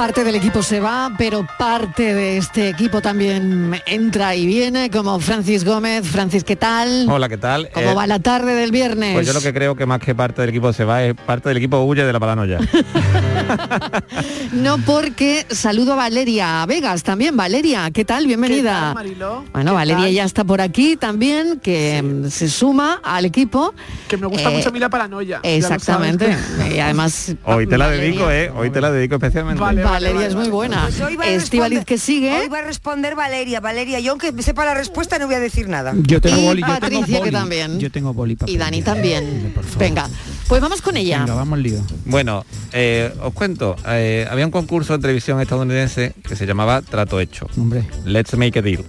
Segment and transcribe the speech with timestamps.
[0.00, 5.20] Parte del equipo se va, pero parte de este equipo también entra y viene, como
[5.20, 6.08] Francis Gómez.
[6.08, 7.06] Francis, ¿qué tal?
[7.10, 7.68] Hola, ¿qué tal?
[7.70, 9.12] ¿Cómo Eh, va la tarde del viernes?
[9.12, 11.50] Pues yo lo que creo que más que parte del equipo se va es parte
[11.50, 12.58] del equipo huye de la paranoia.
[14.52, 17.36] No porque saludo a Valeria Vegas también.
[17.36, 18.26] Valeria, ¿qué tal?
[18.26, 18.94] Bienvenida.
[19.52, 23.74] bueno, Valeria ya está por aquí también, que mm, se suma al equipo.
[24.08, 25.40] Que me gusta Eh, mucho a mí la paranoia.
[25.42, 26.36] Exactamente.
[26.74, 27.34] Y además...
[27.44, 28.50] Hoy te la Valeria- dedico, ¿eh?
[28.56, 29.60] Hoy te la dedico especialmente.
[29.90, 30.82] Valeria es muy buena.
[30.82, 32.32] Pues hoy va a Estivaliz responder- que sigue.
[32.40, 33.60] Hoy va a responder Valeria.
[33.60, 35.92] Valeria, yo aunque sepa la respuesta no voy a decir nada.
[35.96, 37.78] Yo tengo Y boli, yo tengo Patricia, que también.
[37.80, 38.54] Yo tengo boli papel.
[38.54, 39.54] Y Dani también.
[39.78, 40.08] Venga,
[40.48, 41.20] pues vamos con ella.
[41.20, 41.80] Venga, vamos al lío.
[42.04, 47.20] Bueno, eh, os cuento, eh, había un concurso de televisión estadounidense que se llamaba Trato
[47.20, 47.46] Hecho.
[47.56, 47.84] Hombre.
[48.04, 48.84] Let's Make a Deal.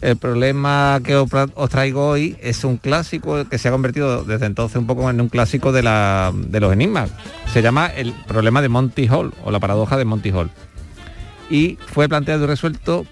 [0.00, 1.28] El problema que os,
[1.70, 5.28] traigo hoy es un clásico que se ha convertido desde entonces un poco en un
[5.28, 7.10] clásico de, la, de los enigmas.
[7.52, 10.50] Se llama el problema de Monty Hall o la paradoja de Monty Hall.
[11.50, 13.06] Y fue planteado y resuelto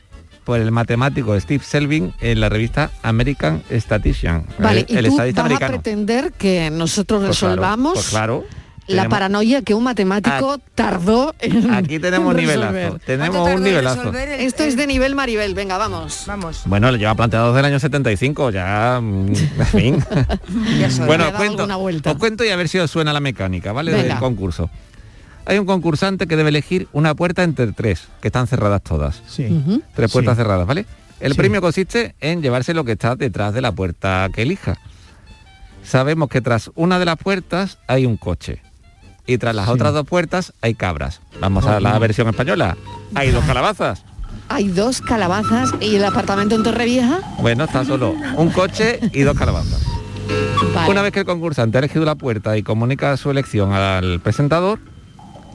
[0.44, 5.10] por el matemático Steve Selvin en la revista American Statistician, Vale, el, y el tú
[5.10, 5.72] estadista vas a americano.
[5.82, 8.44] pretender que nosotros Pues claro, resolvamos pues claro,
[8.88, 14.12] la tenemos- paranoia que un matemático tardó en Aquí tenemos en nivelazo, tenemos un nivelazo.
[14.14, 16.24] Esto es de nivel Maribel, venga, vamos.
[16.26, 16.62] Vamos.
[16.66, 19.26] Bueno, lo lleva planteado desde el año 75, ya, mm,
[19.58, 20.04] en fin.
[21.06, 23.72] bueno, Le ha os cuento, os cuento y a ver si os suena la mecánica,
[23.72, 23.92] ¿vale?
[23.92, 24.04] Venga.
[24.08, 24.70] Del concurso.
[25.48, 29.22] Hay un concursante que debe elegir una puerta entre tres, que están cerradas todas.
[29.28, 29.46] Sí.
[29.94, 30.42] Tres puertas Sí.
[30.42, 30.86] cerradas, ¿vale?
[31.20, 31.38] El Sí.
[31.38, 34.76] premio consiste en llevarse lo que está detrás de la puerta que elija.
[35.82, 38.60] Sabemos que tras una de las puertas hay un coche.
[39.26, 39.72] Y tras las Sí.
[39.72, 41.20] otras dos puertas hay cabras.
[41.40, 42.76] Vamos a la versión española.
[43.14, 44.04] Hay dos calabazas.
[44.48, 47.18] Hay dos calabazas y el apartamento en Torrevieja.
[47.40, 49.82] Bueno, está solo un coche y dos calabazas.
[50.74, 50.90] Vale.
[50.90, 54.78] Una vez que el concursante ha elegido la puerta y comunica su elección al presentador,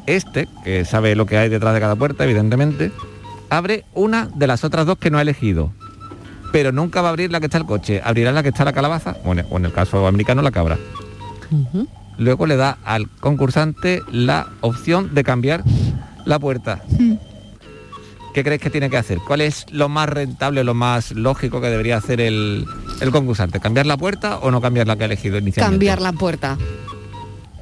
[0.07, 2.91] este, que sabe lo que hay detrás de cada puerta, evidentemente,
[3.49, 5.71] abre una de las otras dos que no ha elegido.
[6.51, 8.73] Pero nunca va a abrir la que está el coche, abrirá la que está la
[8.73, 10.77] calabaza, o en el, o en el caso americano la cabra.
[12.17, 15.63] Luego le da al concursante la opción de cambiar
[16.25, 16.81] la puerta.
[18.33, 19.19] ¿Qué crees que tiene que hacer?
[19.27, 22.65] ¿Cuál es lo más rentable, lo más lógico que debería hacer el,
[23.01, 23.59] el concursante?
[23.59, 25.71] ¿Cambiar la puerta o no cambiar la que ha elegido inicialmente?
[25.73, 26.57] Cambiar la puerta.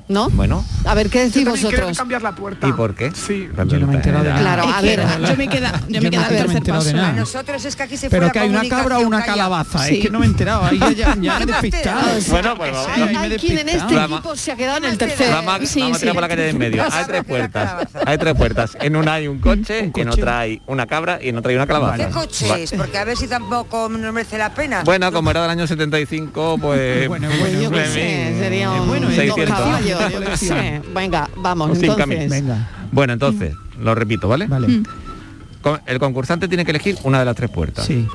[0.10, 0.28] ¿No?
[0.32, 1.96] Bueno, A ver, ¿qué decís vosotros?
[1.96, 2.68] cambiar la puerta.
[2.68, 3.12] ¿y por qué?
[3.14, 3.48] Sí.
[3.68, 4.42] Yo no me he enterado de nada.
[4.42, 5.00] Claro, a ver.
[5.28, 7.10] yo me queda, yo me Yo queda no de me tercer nada.
[7.10, 9.24] A nosotros es que aquí se fue Pero la que hay una cabra o una
[9.24, 9.98] calabaza, Sí.
[9.98, 12.10] es que no me he enterado, ahí ya, ya, ya me he despistado.
[12.30, 13.96] Bueno, pues vamos, Sí, Hay, me quien en este.
[13.96, 14.20] Vamos.
[14.20, 15.32] equipo se ha quedado en el tercero.
[15.32, 16.84] Vamos a, Sí, vamos a tirar por la calle de en medio.
[16.92, 17.88] Hay tres puertas.
[18.04, 18.78] Hay tres puertas.
[18.82, 21.68] En una hay un coche, en otra hay una cabra y en otra hay una
[21.68, 22.08] calabaza.
[22.08, 22.72] ¿Qué coche es?
[22.72, 24.82] Porque a ver si tampoco nos merece la pena.
[24.84, 27.08] Bueno, como era del año 75, pues...
[27.08, 27.94] Bueno, Pues bueno, yo qué bueno.
[27.94, 29.99] sé, sería un Bueno, dos 600.
[30.08, 30.20] Yo.
[30.94, 32.30] Venga, vamos, entonces.
[32.30, 34.48] Venga, Bueno, entonces, lo repito, ¿vale?
[34.48, 34.84] vale.
[35.62, 37.86] Con- El concursante tiene que elegir una de las tres puertas.
[37.86, 38.08] Sí,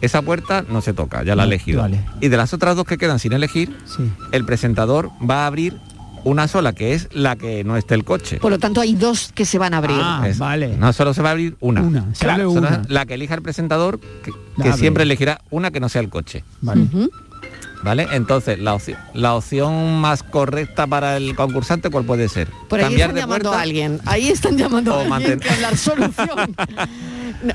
[0.00, 1.80] Esa puerta no se toca, ya la ha elegido.
[1.82, 2.00] vale.
[2.20, 4.10] Y de las otras dos que quedan sin elegir, sí.
[4.32, 5.76] el presentador va a abrir
[6.24, 8.38] una sola, que es la que no esté el coche.
[8.38, 9.96] Por lo tanto, hay dos que se van a abrir.
[10.00, 10.76] Ah, Es- vale.
[10.76, 11.82] No solo se va a abrir una.
[11.82, 12.82] Una, se Claro, abre solo una.
[12.88, 16.42] La que elija el presentador, que, siempre elegirá una que no sea el coche.
[16.62, 16.88] Vale.
[17.82, 18.08] ¿Vale?
[18.12, 22.48] Entonces, la, opci- la opción más correcta para el concursante, ¿cuál puede ser?
[22.68, 23.58] Por ahí ¿Cambiar están de llamando puerta?
[23.58, 24.00] a alguien.
[24.06, 26.56] Ahí están llamando O a alguien que la solución.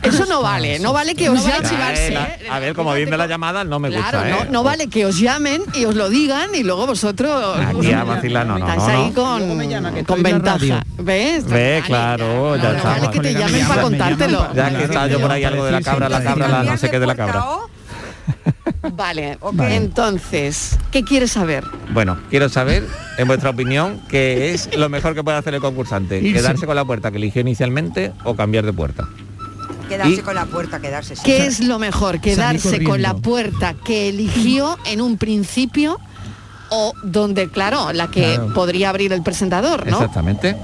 [0.04, 1.98] Eso no vale, no vale que os No vale llamen.
[1.98, 2.48] Eh, ¿eh?
[2.50, 4.48] a ver, como viene la llamada, no me Claro, gusta, no, ¿eh?
[4.52, 8.46] no vale que os llamen y os lo digan y luego vosotros Aquí a vacilar,
[8.46, 9.06] no, no, estáis no, no.
[9.06, 10.84] ahí con, me llama, que con ventaja.
[11.00, 11.46] ¿Ves?
[11.46, 13.00] Ve, Vale, claro, ya no, no estamos.
[13.02, 14.54] vale que te llamen para contártelo.
[14.54, 16.90] Ya que está yo por ahí algo de la cabra, la cabra, la no sé
[16.90, 17.44] qué de la cabra.
[18.82, 21.64] ¿Cambiar de puerta Vale, entonces, ¿qué quieres saber?
[21.94, 22.88] Bueno, quiero saber,
[23.18, 26.20] en vuestra opinión, qué es lo mejor que puede hacer el concursante.
[26.20, 26.34] Irse.
[26.42, 29.08] ¿Quedarse con la puerta que eligió inicialmente o cambiar de puerta?
[29.88, 31.18] quedarse Y- con la puerta, quedarse.
[31.18, 31.22] sí.
[31.26, 32.22] ¿Qué es lo mejor?
[32.22, 36.00] ¿Quedarse con la puerta que eligió en un principio
[36.70, 38.54] o donde, claro, la que Claro.
[38.54, 39.98] podría abrir el presentador, ¿no?
[39.98, 40.56] Exactamente.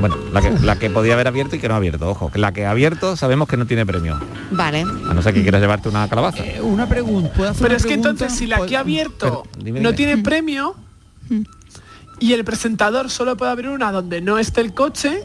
[0.00, 2.30] Bueno, la que, la que podía haber abierto y que no ha abierto, ojo.
[2.30, 4.18] que La que ha abierto sabemos que no tiene premio.
[4.50, 4.82] Vale.
[4.82, 6.44] A no ser que quieras llevarte una calabaza.
[6.44, 9.44] Eh, una pregunta, ¿puedo hacer Pero una es que entonces si la que ha abierto
[9.52, 9.96] Pero, dime, no dime.
[9.96, 10.74] tiene premio
[12.18, 15.24] y el presentador solo puede abrir una donde no esté el coche,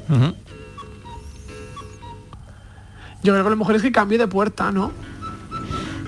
[3.23, 4.91] yo creo que lo mejor es que cambie de puerta, ¿no?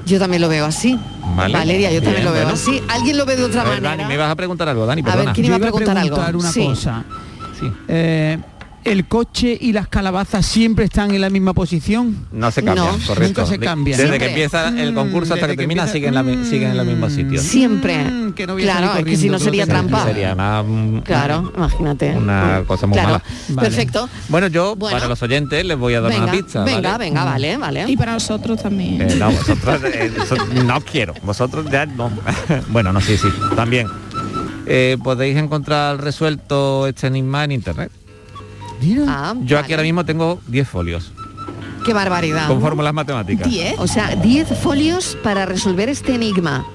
[0.06, 0.98] Yo también lo veo así.
[1.36, 1.54] Vale.
[1.54, 2.56] Valeria, yo también Bien, lo veo bueno.
[2.56, 2.82] así.
[2.88, 3.90] ¿Alguien lo ve de otra A ver, manera?
[3.98, 5.34] Dani, me ibas a preguntar algo, Dani, A ver, perdona.
[5.34, 6.18] ¿quién iba a preguntar algo?
[6.40, 6.64] una Sí.
[6.66, 7.04] cosa.
[7.60, 7.72] Sí.
[7.88, 8.38] Eh,
[8.84, 12.26] el coche y las calabazas siempre están en la misma posición.
[12.32, 13.42] No se cambian, No, correcto.
[13.42, 13.98] nunca se cambian.
[13.98, 14.20] Desde Siempre.
[14.20, 16.80] que empieza el concurso hasta Desde que que termina empieza- siguen, la mi- siguen en
[16.80, 17.42] el mismo sitio.
[17.42, 18.06] Siempre.
[18.06, 20.06] Mm, que no claro, es que si no sería trampa.
[20.06, 22.16] Sería una, mm, Claro, imagínate.
[22.16, 23.10] una cosa muy Claro.
[23.14, 23.24] mala.
[23.50, 23.68] Vale.
[23.70, 24.08] Perfecto.
[24.30, 24.96] Bueno, yo Bueno.
[24.96, 26.64] para los oyentes les voy a dar Venga, una pizza.
[26.64, 27.06] venga, ¿vale?
[27.06, 27.86] venga, vale, vale.
[27.90, 29.02] Y para nosotros también.
[29.02, 30.12] Eh, no, vosotros eh,
[30.66, 31.14] no quiero.
[31.24, 32.10] Vosotros ya no.
[32.70, 33.88] bueno, no, sí, sí, también.
[34.70, 37.92] Eh, podéis encontrar resuelto este enigma en internet.
[38.82, 39.04] Mira.
[39.08, 41.12] Ah, Yo aquí ahora mismo tengo 10 folios
[41.86, 42.48] Qué barbaridad.
[42.48, 43.50] con fórmulas matemáticas.
[43.50, 43.76] ¿Diez?
[43.80, 46.66] O sea, 10 folios para resolver este enigma.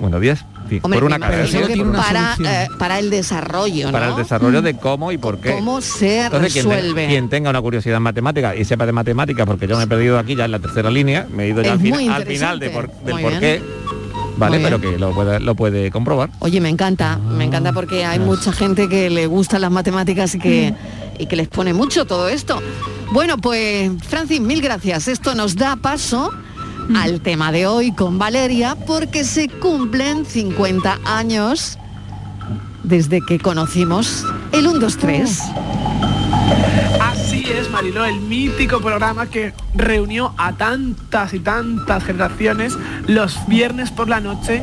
[0.00, 0.38] Bueno, 10
[0.68, 2.46] sí, Hombre, por una para, solución.
[2.46, 3.92] eh, para el desarrollo, ¿no?
[3.92, 5.52] Para el desarrollo de cómo y por qué.
[5.52, 7.08] ¿Cómo se Entonces, resuelve?
[7.08, 10.18] quien tenga una curiosidad en matemáticas y sepa de matemáticas, porque yo me he perdido
[10.18, 13.14] aquí ya en la tercera línea, me he ido ya al, final de por- del
[13.14, 13.40] Muy por bien.
[13.40, 13.62] qué,
[14.38, 14.60] ¿vale?
[14.60, 16.30] Pero que lo puede, lo puede comprobar.
[16.40, 20.38] Oye, me encanta, me encanta porque hay mucha gente que le gustan las matemáticas y
[20.38, 20.74] que,
[21.18, 22.62] y que les pone mucho todo esto.
[23.12, 25.08] Bueno, pues Francis, mil gracias.
[25.08, 26.32] Esto nos da paso
[26.96, 31.78] al tema de hoy con Valeria porque se cumplen 50 años
[32.82, 35.42] desde que conocimos el 1, 2, 3.
[37.48, 44.08] Es, Mariló, el mítico programa que reunió a tantas y tantas generaciones los viernes por
[44.08, 44.62] la noche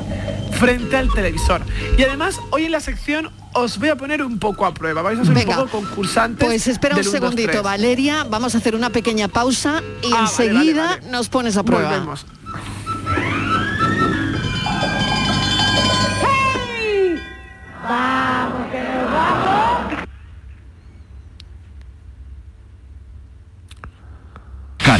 [0.60, 1.62] frente al televisor.
[1.98, 5.02] Y además, hoy en la sección os voy a poner un poco a prueba.
[5.02, 6.46] Vais a ser Venga, un poco concursantes.
[6.48, 7.64] Pues espera un del 1, 2, segundito, 3.
[7.64, 8.24] Valeria.
[8.30, 11.12] Vamos a hacer una pequeña pausa y Ah, enseguida vale, vale.
[11.12, 11.90] nos pones a prueba.
[11.90, 12.26] Volvemos.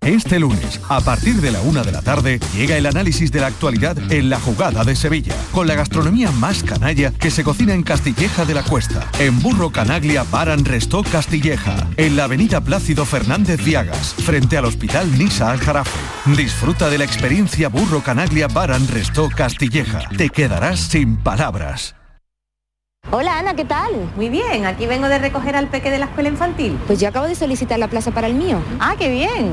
[0.00, 3.48] Este lunes, a partir de la una de la tarde, llega el análisis de la
[3.48, 7.82] actualidad en la jugada de Sevilla, con la gastronomía más canalla que se cocina en
[7.82, 13.62] Castilleja de la Cuesta, en Burro Canaglia Baran Restó Castilleja, en la avenida Plácido Fernández
[13.62, 15.98] Viagas, frente al Hospital Nisa Al Jarafe.
[16.36, 20.08] Disfruta de la experiencia Burro Canaglia Baran Restó Castilleja.
[20.16, 21.96] Te quedarás sin palabras.
[23.10, 23.92] Hola Ana, ¿qué tal?
[24.16, 26.78] Muy bien, aquí vengo de recoger al peque de la escuela infantil.
[26.86, 28.60] Pues yo acabo de solicitar la plaza para el mío.
[28.80, 29.52] Ah, qué bien.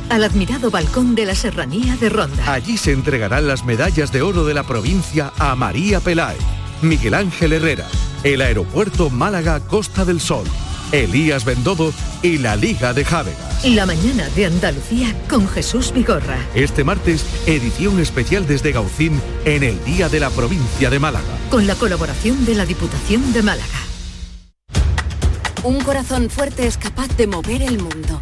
[0.11, 2.51] al admirado balcón de la Serranía de Ronda.
[2.51, 6.41] Allí se entregarán las medallas de oro de la provincia a María Peláez,
[6.81, 7.87] Miguel Ángel Herrera,
[8.23, 10.45] el aeropuerto Málaga Costa del Sol,
[10.91, 13.65] Elías Bendodo y la Liga de Jávegas.
[13.65, 16.37] La mañana de Andalucía con Jesús Vigorra.
[16.55, 21.37] Este martes, edición especial desde Gaucín en el Día de la Provincia de Málaga.
[21.49, 23.79] Con la colaboración de la Diputación de Málaga.
[25.63, 28.21] Un corazón fuerte es capaz de mover el mundo.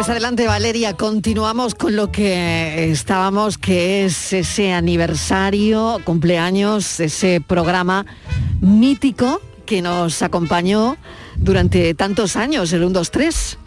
[0.00, 8.06] Pues adelante Valeria, continuamos con lo que estábamos, que es ese aniversario, cumpleaños, ese programa
[8.62, 10.96] mítico que nos acompañó
[11.36, 13.58] durante tantos años, el 1, 2, 3.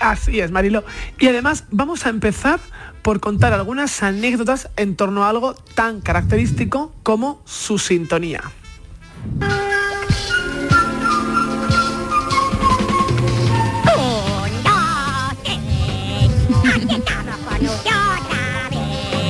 [0.00, 0.82] Así es, Marilo.
[1.20, 2.58] Y además vamos a empezar
[3.02, 8.42] por contar algunas anécdotas en torno a algo tan característico como su sintonía.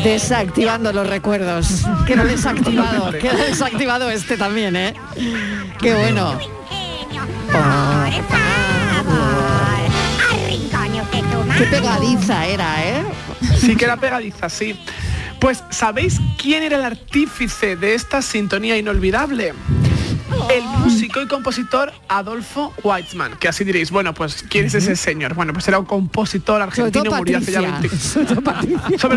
[0.05, 1.85] Desactivando los recuerdos.
[2.07, 4.95] Queda desactivado, queda desactivado este también, ¿eh?
[5.81, 6.39] Qué bueno.
[11.59, 13.05] Qué pegadiza era, ¿eh?
[13.59, 14.79] Sí que era pegadiza, sí.
[15.39, 19.55] Pues, ¿sabéis quién era el artífice de esta sintonía inolvidable?
[20.51, 25.35] El músico y compositor Adolfo Weitzman, que así diréis, bueno, pues ¿quién es ese señor?
[25.35, 28.27] Bueno, pues era un compositor argentino, murió hace ya 20 Sobre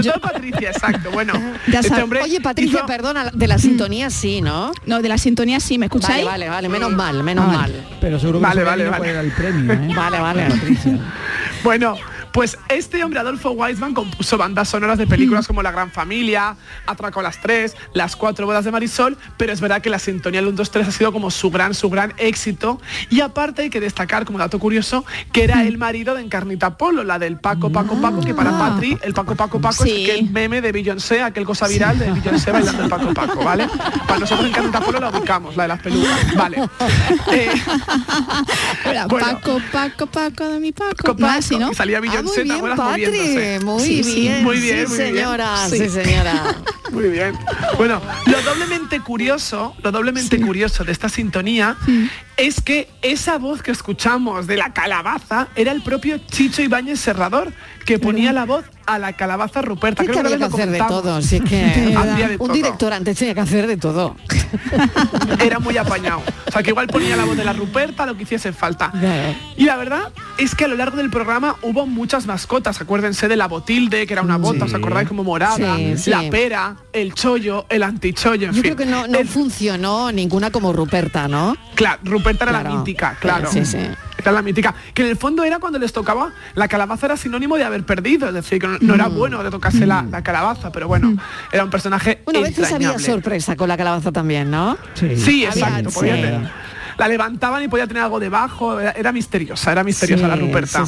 [0.04, 1.12] todo Patricia, exacto.
[1.12, 1.34] Bueno,
[1.72, 4.72] Ya este hombre Oye, Patricia, hizo- perdona, de la sintonía sí, ¿no?
[4.86, 6.26] No, de la sintonía sí, ¿me escucháis?
[6.26, 7.58] Vale, vale, vale, menos mal, menos Vale.
[7.58, 7.88] mal.
[8.00, 9.20] Pero seguro que Vale, vale, vale.
[9.20, 9.90] el premio, ¿eh?
[9.96, 10.48] Vale, vale.
[11.64, 11.96] Bueno,
[12.34, 16.56] pues este hombre, Adolfo Weisman, compuso bandas sonoras de películas como La Gran Familia,
[16.88, 20.40] Atraco a las Tres, Las Cuatro Bodas de Marisol, pero es verdad que la sintonía
[20.42, 22.82] del 1, 2, 3 ha sido como su gran, su gran éxito.
[23.10, 27.04] Y aparte hay que destacar, como dato curioso, que era el marido de Encarnita Polo,
[27.04, 30.04] la del Paco, Paco, Paco, que para Patri, el Paco, Paco, Paco Sí.
[30.06, 33.68] es aquel meme de Beyoncé, aquel cosa viral de Beyoncé bailando el Paco, Paco, ¿vale?
[34.08, 36.58] Para nosotros Encarnita Polo la ubicamos, la de las pelucas, ¿vale?
[37.32, 37.52] Eh,
[39.10, 39.26] Bueno.
[39.26, 41.16] Paco, Paco, Paco de mi Paco.
[41.16, 41.72] Paco, así, ¿no?
[41.72, 42.62] y salía Ah, Beyoncé, muy ¿te bien?
[42.76, 44.88] Patri, muy bien, muy bien, sí, muy bien.
[44.90, 45.90] señora, sí, Sí.
[45.90, 46.56] señora.
[46.92, 47.34] Muy bien.
[47.78, 51.76] Bueno, lo doblemente curioso, lo doblemente curioso de esta sintonía
[52.38, 57.52] es que esa voz que escuchamos de la calabaza era el propio Chicho Ibáñez Serrador,
[57.88, 60.04] que ponía la voz a la calabaza Ruperta.
[60.04, 62.54] Es que Creo había que hacer de todo, si es que de un todo.
[62.54, 64.16] director antes tenía que hacer de todo.
[65.40, 66.22] Era muy apañado.
[66.48, 68.92] O sea, que igual ponía la voz de la Ruperta, lo que hiciese falta.
[68.92, 69.36] Claro.
[69.58, 72.80] Y la verdad es que a lo largo del programa hubo muchas mascotas.
[72.82, 75.08] Acuérdense de la botilde, que era una bota, ¿os acordáis?
[75.08, 75.78] Como morada.
[75.98, 76.10] Sí.
[76.10, 78.74] La pera, el chollo, el antichollo, en Yo fin.
[78.74, 81.56] creo que no, no El- funcionó ninguna como Ruperta, ¿no?
[81.76, 83.50] Claro, Ruperta era la mítica, claro.
[83.52, 83.78] Sí, sí.
[84.32, 84.74] La mítica.
[84.94, 88.28] Que en el fondo era cuando les tocaba, la calabaza era sinónimo de haber perdido,
[88.28, 89.16] es decir, que no, no era Mm.
[89.18, 91.16] bueno de tocarse la, la calabaza, pero bueno,
[91.52, 94.78] era un personaje Bueno, a veces había sorpresa con la calabaza también, ¿no?
[94.96, 95.90] Sí, exacto.
[95.90, 95.96] sí.
[96.00, 96.50] podía tener-
[96.98, 100.86] la levantaban y podía tener algo debajo, era, era misteriosa, era misteriosa la Sí, Ruperta.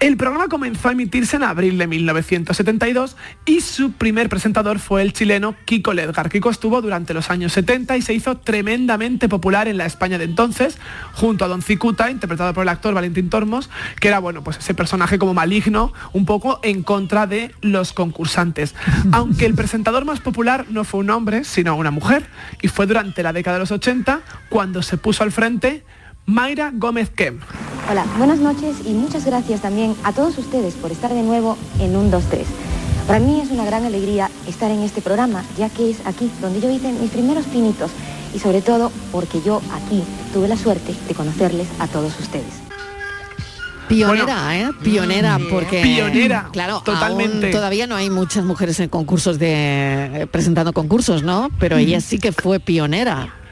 [0.00, 5.12] El programa comenzó a emitirse en abril de 1972 y su primer presentador fue el
[5.12, 6.30] chileno Kiko Ledgar.
[6.30, 10.24] Kiko estuvo durante los años 70 y se hizo tremendamente popular en la España de
[10.24, 10.78] entonces,
[11.12, 13.70] junto a Don Cicuta, interpretado por el actor Valentín Tormos,
[14.00, 18.74] que era bueno, pues ese personaje como maligno, un poco en contra de los concursantes.
[19.12, 22.26] Aunque el presentador más popular no fue un hombre, sino una mujer,
[22.60, 25.82] y fue durante la década de los 80 cuando se puso al frente
[26.26, 27.38] Mayra Gómez Kem.
[27.90, 31.96] Hola, buenas noches y muchas gracias también a todos ustedes por estar de nuevo en
[31.96, 32.46] un 2, 3.
[33.06, 36.62] Para mí es una gran alegría estar en este programa, ya que es aquí donde
[36.62, 37.90] yo hice mis primeros pinitos
[38.34, 40.02] y sobre todo porque yo aquí
[40.32, 42.62] tuve la suerte de conocerles a todos ustedes.
[43.86, 44.70] Pionera, ¿eh?
[44.82, 45.82] Pionera, porque...
[45.82, 47.46] Pionera, claro, totalmente.
[47.48, 50.22] aún todavía no hay muchas mujeres en concursos de...
[50.22, 51.50] eh, presentando concursos, ¿no?
[51.58, 53.43] Pero ella sí que fue pionera.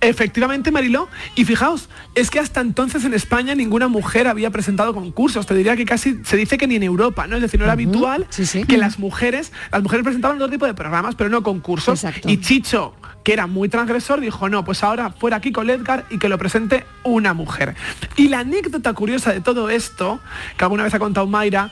[0.00, 1.08] Efectivamente, Mariló.
[1.34, 5.46] Y fijaos, es que hasta entonces en España ninguna mujer había presentado concursos.
[5.46, 7.36] Te diría que casi se dice que ni en Europa, ¿no?
[7.36, 8.26] Es decir, no era habitual
[8.66, 12.04] que las mujeres, las mujeres presentaban otro tipo de programas, pero no concursos.
[12.26, 16.18] Y Chicho, que era muy transgresor, dijo, no, pues ahora fuera aquí con Edgar y
[16.18, 17.74] que lo presente una mujer.
[18.16, 20.20] Y la anécdota curiosa de todo esto,
[20.56, 21.70] que alguna vez ha contado Mayra,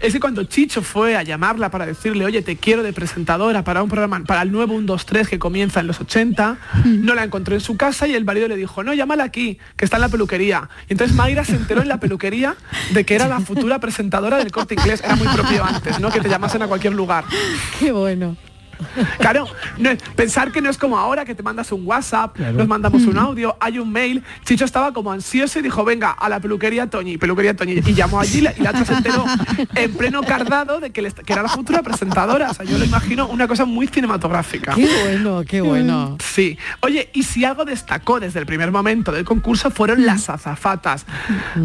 [0.00, 3.82] es que cuando Chicho fue a llamarla para decirle, oye, te quiero de presentadora para
[3.82, 7.24] un programa, para el nuevo 1, 2, 3 que comienza en los 80, no la
[7.24, 10.02] encontró en su casa y el marido le dijo, no, llámala aquí, que está en
[10.02, 10.68] la peluquería.
[10.88, 12.56] Y entonces Mayra se enteró en la peluquería
[12.92, 15.02] de que era la futura presentadora del corte inglés.
[15.04, 16.10] Era muy propio antes, ¿no?
[16.10, 17.24] Que te llamasen a cualquier lugar.
[17.80, 18.36] Qué bueno.
[19.18, 19.46] Claro,
[19.78, 23.02] no es- pensar que no es como ahora que te mandas un WhatsApp, nos mandamos
[23.04, 24.22] un audio, hay un mail.
[24.44, 27.80] Chicho estaba como ansioso y dijo, venga, a la peluquería Toñi, peluquería Toñi.
[27.86, 29.24] Y llamó allí y la otra se enteró
[29.74, 32.50] en pleno cardado de que, era la futura presentadora.
[32.50, 34.74] O sea, yo lo imagino una cosa muy cinematográfica.
[34.74, 36.16] Qué bueno, qué bueno.
[36.24, 36.58] Sí.
[36.80, 41.06] Oye, y si algo destacó desde el primer momento del concurso fueron las azafatas.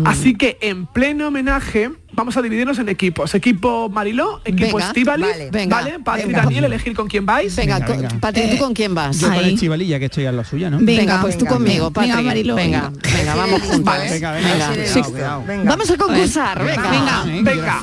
[0.06, 3.34] Así que en pleno homenaje vamos a dividirnos en equipos.
[3.36, 5.50] Equipo Mariló, equipo Estivali, vale.
[5.52, 5.98] Venga, ¿vale?
[6.26, 6.42] Venga.
[6.44, 7.56] Daniel, elegir con quién vais.
[7.56, 8.20] Venga, Venga, co- venga.
[8.20, 9.20] Patri, ¿tú con quién vas?
[9.20, 9.54] Yo con Ahí.
[9.54, 10.78] Estivalilla, que estoy a lo suya, ¿no?
[10.82, 12.22] Venga, pues tú conmigo, venga.
[12.22, 13.84] Mariló, venga, venga, vamos juntos.
[13.84, 15.64] Vale, venga, venga.
[15.66, 16.90] Vamos a concursar, venga.
[16.90, 17.80] Venga, Eh, venga.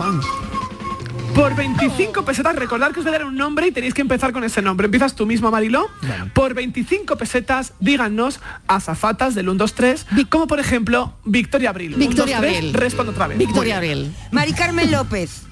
[1.35, 4.33] Por 25 pesetas, recordad que os voy a dar un nombre y tenéis que empezar
[4.33, 4.87] con ese nombre.
[4.87, 5.87] Empiezas tú mismo, Mariló.
[6.35, 11.95] Por 25 pesetas, díganos azafatas del 1, 2, 3, como por ejemplo Victoria Abril.
[11.97, 12.75] Victoria 1, 2, 3, Abril.
[12.75, 13.39] Respondo otra vez.
[13.39, 13.77] Victoria.
[13.77, 14.13] Abril.
[14.33, 15.43] Mari Carmen López.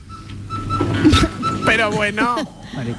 [1.65, 2.37] Pero bueno,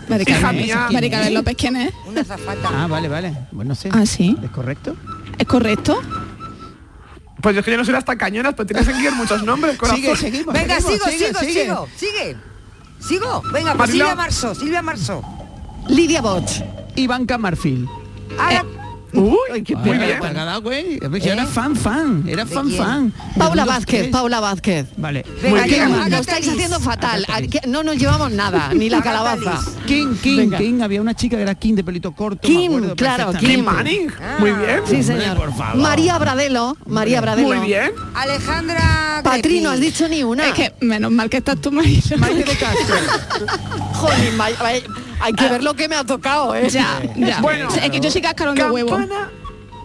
[0.07, 0.87] Mari Hija Carmen, mía.
[0.91, 1.93] Mari Carmen López, ¿quién es?
[2.05, 2.69] Una zafata.
[2.71, 3.35] Ah, vale, vale.
[3.51, 3.89] Bueno, no sé.
[3.91, 4.37] Ah, sí.
[4.43, 4.95] ¿Es correcto?
[5.37, 6.01] ¿Es correcto?
[7.41, 10.01] pues es que yo no soy hasta cañonas, pero tienes que seguir muchos nombres, corazón.
[10.01, 10.53] Sigue, seguimos.
[10.53, 11.63] Venga, seguimos, sigo, sigue, sigo, sigue.
[11.63, 12.37] sigo, sigue.
[12.99, 13.41] Sigo.
[13.53, 13.91] Venga, pues.
[13.91, 15.23] Silvia Marzo, Silvia Marzo.
[15.87, 16.61] Lidia Boch.
[16.95, 17.87] Ivanka Marfil.
[18.37, 18.65] Ahora,
[19.13, 20.19] Uy, Ay, qué muy bien.
[20.19, 20.99] ¿Te has dado, güey?
[20.99, 21.47] Yo era ¿Eh?
[21.47, 22.23] fan, fan.
[22.27, 22.77] Era ¿De fan, quién?
[22.83, 23.13] fan.
[23.37, 24.11] Paula Vázquez, tres.
[24.11, 24.87] Paula Vázquez.
[24.97, 25.25] Vale.
[25.41, 25.89] venga, Muy bien.
[25.89, 27.25] yo, Lo Agatha estáis haciendo fatal.
[27.67, 29.59] No nos llevamos nada, ni la calabaza.
[29.85, 30.57] King, Venga.
[30.57, 30.81] King.
[30.81, 32.47] Había una chica que era King de pelito corto.
[32.47, 33.31] me Kim, claro.
[33.33, 34.81] Kim Manning, muy bien.
[34.85, 35.37] Sí, señor.
[35.37, 35.77] por favor.
[35.81, 36.77] María Bradelo.
[36.85, 37.47] María Bradelo.
[37.55, 37.91] Muy bien.
[38.13, 40.47] Alejandra Patri, no has dicho ni una.
[40.47, 42.17] Es que menos mal que estás tú, Marilo.
[42.17, 42.95] Maite de Castro.
[43.93, 44.33] Joder,
[45.21, 46.69] hay que ver lo que me ha tocado, ¿eh?
[46.69, 47.41] Ya, ya.
[47.41, 47.67] Bueno.
[47.69, 48.89] es que yo soy cascarón de huevo.
[48.91, 49.29] Campana,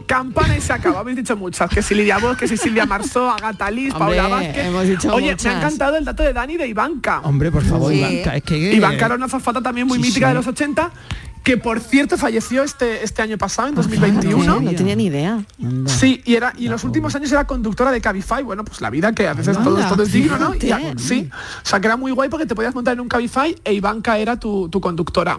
[0.07, 1.01] campana y se acaba.
[1.01, 1.69] Habéis dicho muchas.
[1.71, 4.67] Que si Lidia Voz, que si Silvia Marzó, Agatha Liz, Hombre, Paula Vázquez.
[4.67, 5.45] hemos dicho Oye, muchas.
[5.45, 7.21] me ha encantado el dato de Dani de Ivanka.
[7.25, 7.99] Hombre, por favor, Sí.
[7.99, 8.37] Ivanka.
[8.37, 8.57] Es que...
[8.75, 10.31] Ivanka era una zafata también muy Sí, mítica sí.
[10.31, 10.91] de los 80,
[11.45, 14.61] que por cierto falleció este, este año pasado, en No, 2021.
[14.63, 15.45] no tenía ni idea.
[15.63, 15.93] Anda.
[15.93, 18.43] Sí, y era y en los últimos años era conductora de Cabify.
[18.43, 20.55] Bueno, pues la vida que a veces todo, Anda, todo es digno, ¿no?
[20.55, 23.55] Y sí, o sea que era muy guay porque te podías montar en un Cabify
[23.63, 25.39] e Ivanka era tu, tu conductora.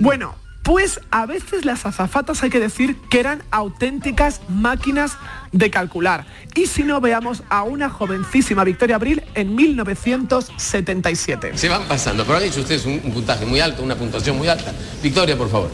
[0.00, 5.12] Bueno, pues a veces las azafatas hay que decir que eran auténticas máquinas
[5.52, 6.26] de calcular.
[6.54, 11.56] Y si no, veamos a una jovencísima Victoria Abril en 1977.
[11.56, 14.48] Se van pasando, pero han dicho ustedes un, un puntaje muy alto, una puntuación muy
[14.48, 14.72] alta.
[15.02, 15.70] Victoria, por favor.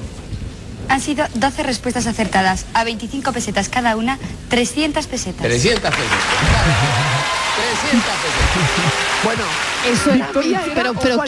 [0.88, 2.66] Han sido 12 respuestas acertadas.
[2.74, 4.18] A 25 pesetas cada una,
[4.48, 5.42] 300 pesetas.
[5.42, 6.06] 300 pesos.
[7.56, 9.02] 300 pesos.
[9.24, 9.42] Bueno,
[9.90, 10.30] Eso era,
[10.74, 11.18] pero, pero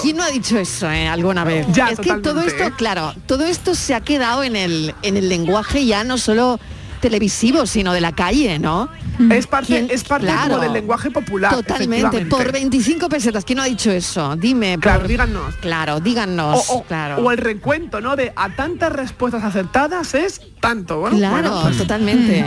[0.00, 1.66] ¿quién, no ha dicho eso eh, alguna vez?
[1.72, 2.72] Ya, es que todo esto, ¿eh?
[2.76, 6.60] claro, todo esto se ha quedado en el, en el lenguaje ya no solo
[7.00, 8.88] televisivo, sino de la calle, ¿no?
[9.30, 9.88] es parte, ¿Quién?
[9.90, 10.50] es parte Claro.
[10.50, 11.52] como del lenguaje popular.
[11.52, 13.44] Totalmente, por 25 pesetas.
[13.44, 14.36] ¿Quién no ha dicho eso?
[14.36, 14.78] Dime.
[14.78, 15.54] Claro, por- díganos.
[15.56, 16.68] Claro, díganos.
[16.70, 17.16] o, o- claro.
[17.16, 18.14] o el recuento, ¿no?
[18.14, 21.00] De a tantas respuestas acertadas es tanto.
[21.00, 22.44] Bueno, claro, bueno, pues totalmente.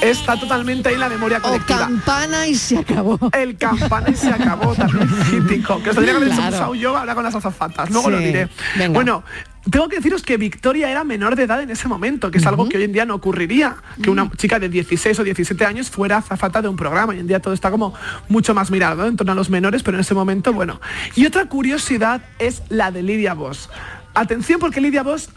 [0.00, 1.78] Está totalmente ahí en la memoria O colectiva.
[1.80, 3.18] campana y se acabó.
[3.32, 5.80] El campana y se acabó también mítico.
[5.82, 6.56] Que os tendría que haber Claro.
[6.56, 7.90] usado yo ahora con las azafatas.
[7.90, 8.48] Luego lo diré.
[8.76, 8.94] Venga.
[8.94, 9.24] Bueno,
[9.70, 12.68] tengo que deciros que Victoria era menor de edad en ese momento, que es algo
[12.68, 13.76] que hoy en día no ocurriría.
[14.02, 17.12] Que una chica de 16 o 17 años fuera azafata de un programa.
[17.12, 17.92] Hoy en día todo está como
[18.28, 19.06] mucho más mirado ¿no?
[19.08, 20.80] en torno a los menores, pero en ese momento, bueno.
[21.16, 23.68] Y otra curiosidad es la de Lidia Vos.
[24.14, 25.28] Atención porque Lidia Vos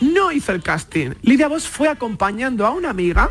[0.00, 1.10] no hizo el casting.
[1.22, 3.30] Lidia Vos fue acompañando a una amiga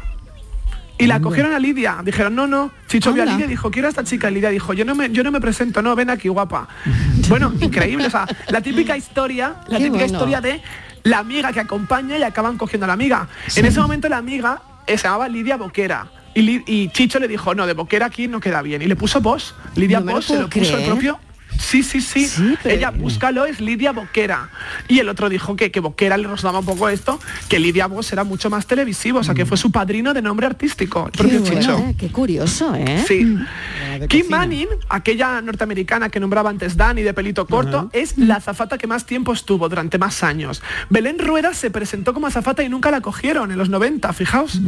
[0.97, 1.97] y la cogieron a Lidia.
[2.03, 2.71] Dijeron, no, no.
[2.87, 3.25] Chicho vio a.
[3.25, 4.29] Lidia y dijo, quiero a esta chica.
[4.29, 6.67] Y Lidia dijo, yo no me, yo no me presento, no, ven aquí, guapa.
[7.29, 8.07] bueno, increíble.
[8.07, 10.13] O sea, la típica historia, la Qué típica bueno.
[10.13, 10.61] historia de
[11.03, 13.27] la amiga que acompaña y acaban cogiendo a la amiga.
[13.55, 16.07] En ese momento la amiga eh, se llamaba Lidia Boquera.
[16.35, 18.81] Y, Chicho le dijo, no, de Boquera aquí no queda bien.
[18.81, 19.53] Y le puso vos.
[19.75, 21.19] Lidia No se lo puso el propio.
[21.59, 22.27] Sí, sí, sí.
[22.27, 24.49] Sí, pero- Ella, búscalo, es Lidia Boquera.
[24.87, 28.11] Y el otro dijo que, que Boquera le rozaba un poco esto, que Lidia Vos
[28.13, 31.17] era mucho más televisivo, o sea, que fue su padrino de nombre artístico, el Qué,
[31.19, 31.85] propio bueno, Chicho.
[31.97, 33.03] qué curioso, ¿eh?
[33.07, 33.37] Sí.
[33.99, 34.25] de Kim.
[34.29, 39.05] Manning, aquella norteamericana que nombraba antes Dani de pelito corto, es la azafata que más
[39.05, 40.61] tiempo estuvo durante más años.
[40.89, 44.59] Belén Rueda se presentó como azafata y nunca la cogieron en los 90, fijaos.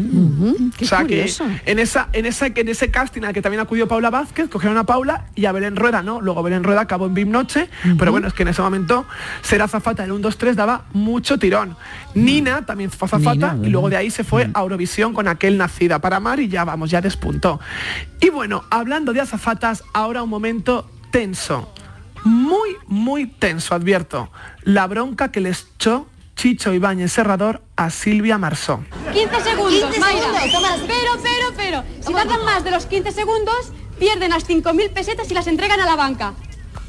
[0.77, 1.45] Qué o sea curioso.
[1.63, 4.77] que en esa, en esa, en ese casting al que también acudió Paula Vázquez, cogieron
[4.77, 6.21] a Paula y a Belén Rueda no.
[6.21, 9.05] Luego Belén Rueda a cabo en BIM Noche, pero bueno, es que en ese momento
[9.41, 11.75] ser azafata en un 2-3 daba mucho tirón.
[12.13, 15.57] Nina también fue azafata Nina, y luego de ahí se fue a Eurovisión con aquel
[15.57, 17.59] Nacida para Amar y ya vamos, ya despuntó.
[18.19, 21.71] Y bueno, hablando de azafatas, ahora un momento tenso.
[22.23, 24.31] Muy, muy tenso, advierto.
[24.63, 28.83] La bronca que les echó Chicho Ibáñez Serrador a Silvia Marsó.
[29.13, 30.21] 15 segundos, 15 Mayra.
[30.21, 30.69] segundos, toma.
[30.87, 31.83] Pero, pero, pero.
[32.01, 35.85] Si tardan más de los 15 segundos, pierden las 5.000 pesetas y las entregan a
[35.85, 36.33] la banca.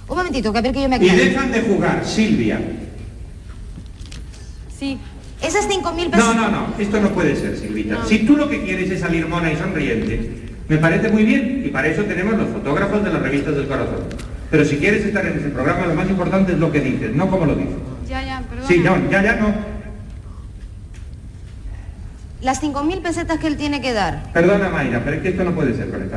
[0.08, 1.24] Un momentito, que a ver que yo me Y aclare.
[1.30, 2.60] dejan de jugar, Silvia.
[4.78, 4.98] Sí.
[5.42, 6.34] Esas 5.000 pesos...
[6.34, 8.04] No, no, no, esto no puede ser, Silvita.
[8.06, 11.68] Si tú lo que quieres es salir mona y sonriente, me parece muy bien y
[11.68, 14.04] para eso tenemos los fotógrafos de las revistas del corazón.
[14.50, 17.28] Pero si quieres estar en ese programa, lo más importante es lo que dices, no
[17.28, 17.74] como lo dices.
[18.08, 18.68] Ya, ya, perdón.
[18.68, 19.54] Sí, no, ya, ya no.
[22.40, 24.32] Las 5.000 pesetas que él tiene que dar.
[24.32, 26.16] Perdona, Mayra, pero es que esto no puede ser con esta.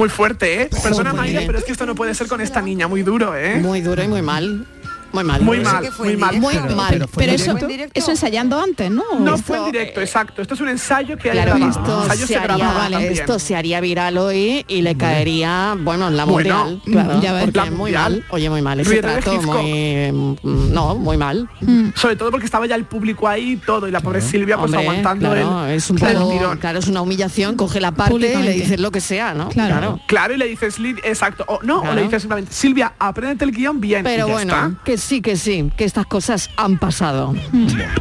[0.00, 0.70] Muy fuerte, ¿eh?
[0.82, 1.46] Perdona, muy Mayra, bien.
[1.46, 3.56] pero es que esto no puede ser con esta niña, muy duro, ¿eh?
[3.56, 4.64] Muy duro y muy mal.
[5.12, 5.42] Muy mal.
[5.42, 6.36] Muy mal, muy mal.
[6.40, 6.88] Muy Pero- mal.
[6.90, 9.02] pero fue Pero en eso, eso ensayando antes, ¿no?
[9.18, 10.42] No fue en directo, exacto.
[10.42, 12.04] Esto es un ensayo que hay Claro, grabado.
[12.04, 13.12] esto, se haría, también.
[13.12, 17.32] esto se haría viral hoy y le caería, bueno, en la Bueno, mundial, claro, ya
[17.32, 17.44] ves.
[17.44, 18.12] porque La es muy mundial.
[18.12, 21.48] mal, oye, muy mal ese trato, muy, mm, no, muy mal.
[21.94, 24.66] Sobre todo porque estaba ya el público ahí y todo, y la pobre Silvia pues
[24.66, 26.58] Hombre, aguantando claro, el, es un el poco, tirón.
[26.58, 29.48] claro, es una humillación, coge la parte y le dices lo que sea, ¿no?
[29.48, 30.00] Claro.
[30.06, 31.96] Claro, y le dices, Lid- exacto, o no, o Claro.
[31.96, 34.04] le dices simplemente, Silvia, apréndete el guion bien.
[34.04, 37.34] Pero bueno, que sí, que sí, que estas cosas han pasado.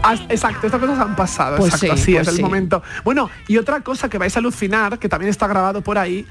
[0.03, 2.41] As- Exacto, estas cosas han pasado, Pues exacto, sí, así pues es el sí.
[2.41, 2.83] momento.
[3.03, 6.25] Bueno, y otra cosa que vais a alucinar, que también está grabado por ahí,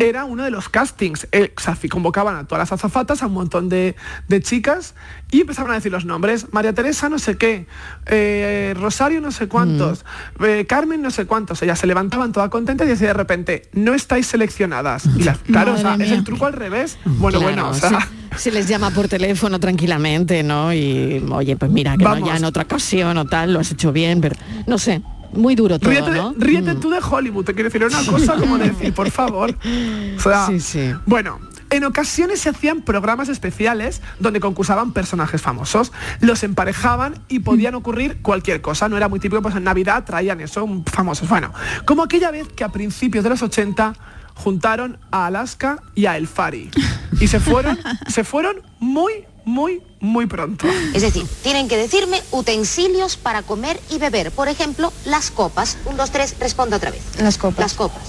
[0.00, 1.28] era uno de los castings.
[1.32, 3.96] Eh, o sea, convocaban a todas las azafatas, a un montón de,
[4.28, 4.94] de chicas,
[5.30, 6.52] y empezaban a decir los nombres.
[6.52, 7.66] María Teresa no sé qué,
[8.06, 10.04] eh, Rosario no sé cuántos,
[10.40, 11.62] eh, Carmen no sé cuántos.
[11.62, 15.04] Ellas se levantaban todas contentas y decía de repente, no estáis seleccionadas.
[15.16, 16.98] Y las- claro, o sea, es el truco al revés.
[17.04, 18.00] Bueno, Claro, bueno, o sea...
[18.32, 20.05] se, se les llama por teléfono tranquilamente,
[20.42, 20.72] ¿no?
[20.72, 23.92] Y oye, pues mira, que no, ya en otra ocasión o tal, lo has hecho
[23.92, 26.34] bien, pero no sé, muy duro todo, Ríete, de- ¿no?
[26.38, 26.80] ríete Mm.
[26.80, 29.54] tú de Hollywood, te quiero decir una cosa como decir, por favor.
[30.16, 30.48] O sea,
[31.04, 31.38] Bueno,
[31.68, 38.22] en ocasiones se hacían programas especiales donde concursaban personajes famosos, los emparejaban y podían ocurrir
[38.22, 38.88] cualquier cosa.
[38.88, 41.28] No era muy típico, pues en Navidad traían eso, un- famosos.
[41.28, 41.52] Bueno,
[41.84, 43.94] como aquella vez que a principios de los 80
[44.34, 46.70] juntaron a Alaska y a El Fari.
[47.20, 49.12] Y se fueron, se fueron muy,
[49.46, 50.66] muy, muy pronto.
[50.92, 54.30] Es decir, tienen que decirme utensilios para comer y beber.
[54.32, 55.78] Por ejemplo, las copas.
[55.86, 57.02] Un, dos, tres, responda otra vez.
[57.18, 57.60] Las copas.
[57.60, 58.02] Las copas.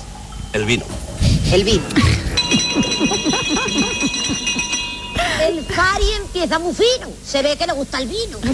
[0.52, 0.84] El vino.
[1.54, 1.84] El vino.
[5.48, 7.08] El Fari empieza muy fino.
[7.24, 8.38] Se ve que le gusta el vino.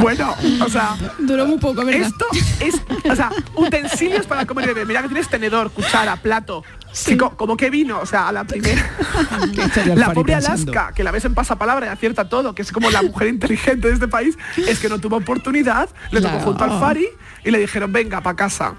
[0.00, 2.08] Bueno, o sea, duró muy poco, ¿verdad?
[2.08, 2.26] Esto
[2.60, 2.74] es,
[3.10, 4.86] o sea, utensilios para comer y beber.
[4.86, 6.64] Mira que tienes tenedor, cuchara, plato.
[6.92, 8.90] Chico, como que vino, o sea, a la primera.
[9.94, 10.72] la pobre pensando?
[10.72, 13.88] Alaska, que la ves en pasapalabra y acierta todo, que es como la mujer inteligente
[13.88, 17.06] de este país, es que no tuvo oportunidad, le tocó junto al Fari
[17.44, 18.74] y le dijeron, venga, para casa.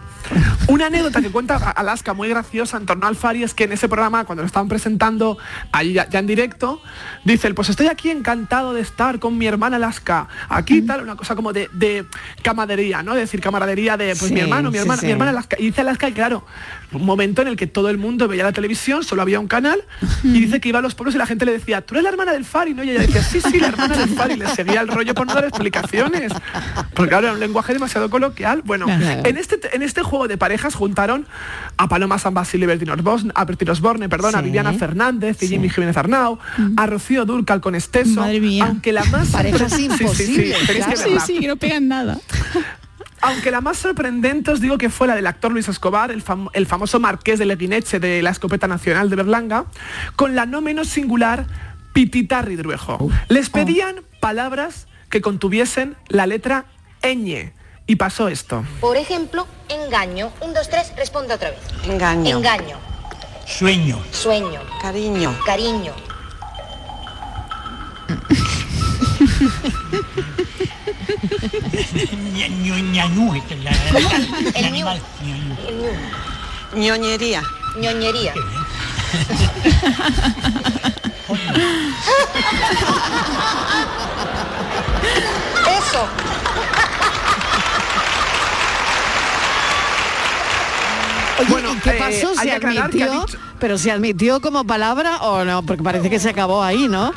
[0.68, 3.88] Una anécdota que cuenta Alaska muy graciosa en torno al Fari es que en ese
[3.88, 5.38] programa, cuando lo estaban presentando
[5.72, 6.82] allí ya, ya en directo,
[7.24, 10.28] dice, él, pues estoy aquí encantado de estar con mi hermana Alaska.
[10.50, 12.06] Aquí tal, una cosa como de, de
[12.44, 13.14] camaradería, ¿no?
[13.14, 15.06] De decir camaradería de pues Sí, mi hermano, mi sí, hermana, sí.
[15.06, 15.56] mi hermana Alaska.
[15.60, 16.46] Y dice Alaska, y claro,
[16.92, 19.82] un momento en el que todo el mundo veía la televisión, solo había un canal,
[20.24, 22.10] y dice que iba a los pueblos y la gente le decía, tú eres la
[22.10, 22.84] hermana del Fari, ¿no?
[22.84, 25.28] Y ella decía, sí, sí, la hermana del Fari, y le seguía el rollo por
[25.28, 26.32] no dar explicaciones.
[26.94, 28.62] Porque claro, era un lenguaje demasiado coloquial.
[28.66, 31.28] Bueno, en este, en este juego de parejas juntaron
[31.78, 34.46] a Paloma San Basilio y Bertino Osborne, a Bertino Osborne, perdón, a Sí.
[34.46, 36.40] Viviana Fernández y Jimmy Jiménez Arnau,
[36.78, 38.66] a Rocío Durcal con Esteso, Madre mía.
[38.68, 40.98] aunque la más Parejas Sí, sí, sí, imposibles, que.
[40.98, 42.18] Sí, sí, que no pegan nada.
[43.22, 46.50] Aunque la más sorprendente os digo que fue la del actor Luis Escobar, el, fam-
[46.54, 49.66] el famoso marqués de Leguineche de la escopeta nacional de Berlanga,
[50.16, 51.46] con la no menos singular
[51.94, 53.10] Pitita Ridruejo.
[53.28, 56.66] Les pedían palabras que contuviesen la letra
[57.02, 57.52] ñ.
[57.88, 58.64] Y pasó esto.
[58.80, 60.32] Por ejemplo, engaño.
[60.42, 61.60] Un, dos, tres, responda otra vez.
[61.86, 62.38] Engaño.
[62.38, 62.78] Engaño.
[63.48, 64.00] Sueño.
[64.12, 64.62] Sueño.
[64.80, 65.36] Cariño.
[65.44, 65.94] Cariño.
[72.94, 73.72] Ñañú, este, la-
[74.56, 75.02] El animal.
[76.76, 77.42] Ñoñería.
[77.80, 78.34] Ñoñería.
[85.68, 86.08] Eso.
[91.40, 92.36] Oye, Bueno, ¿y qué eh, pasó?
[92.36, 93.12] ¿Se que admitió?
[93.12, 97.14] dicho- Pero se admitió como palabra o no, porque parece que se acabó ahí, ¿no?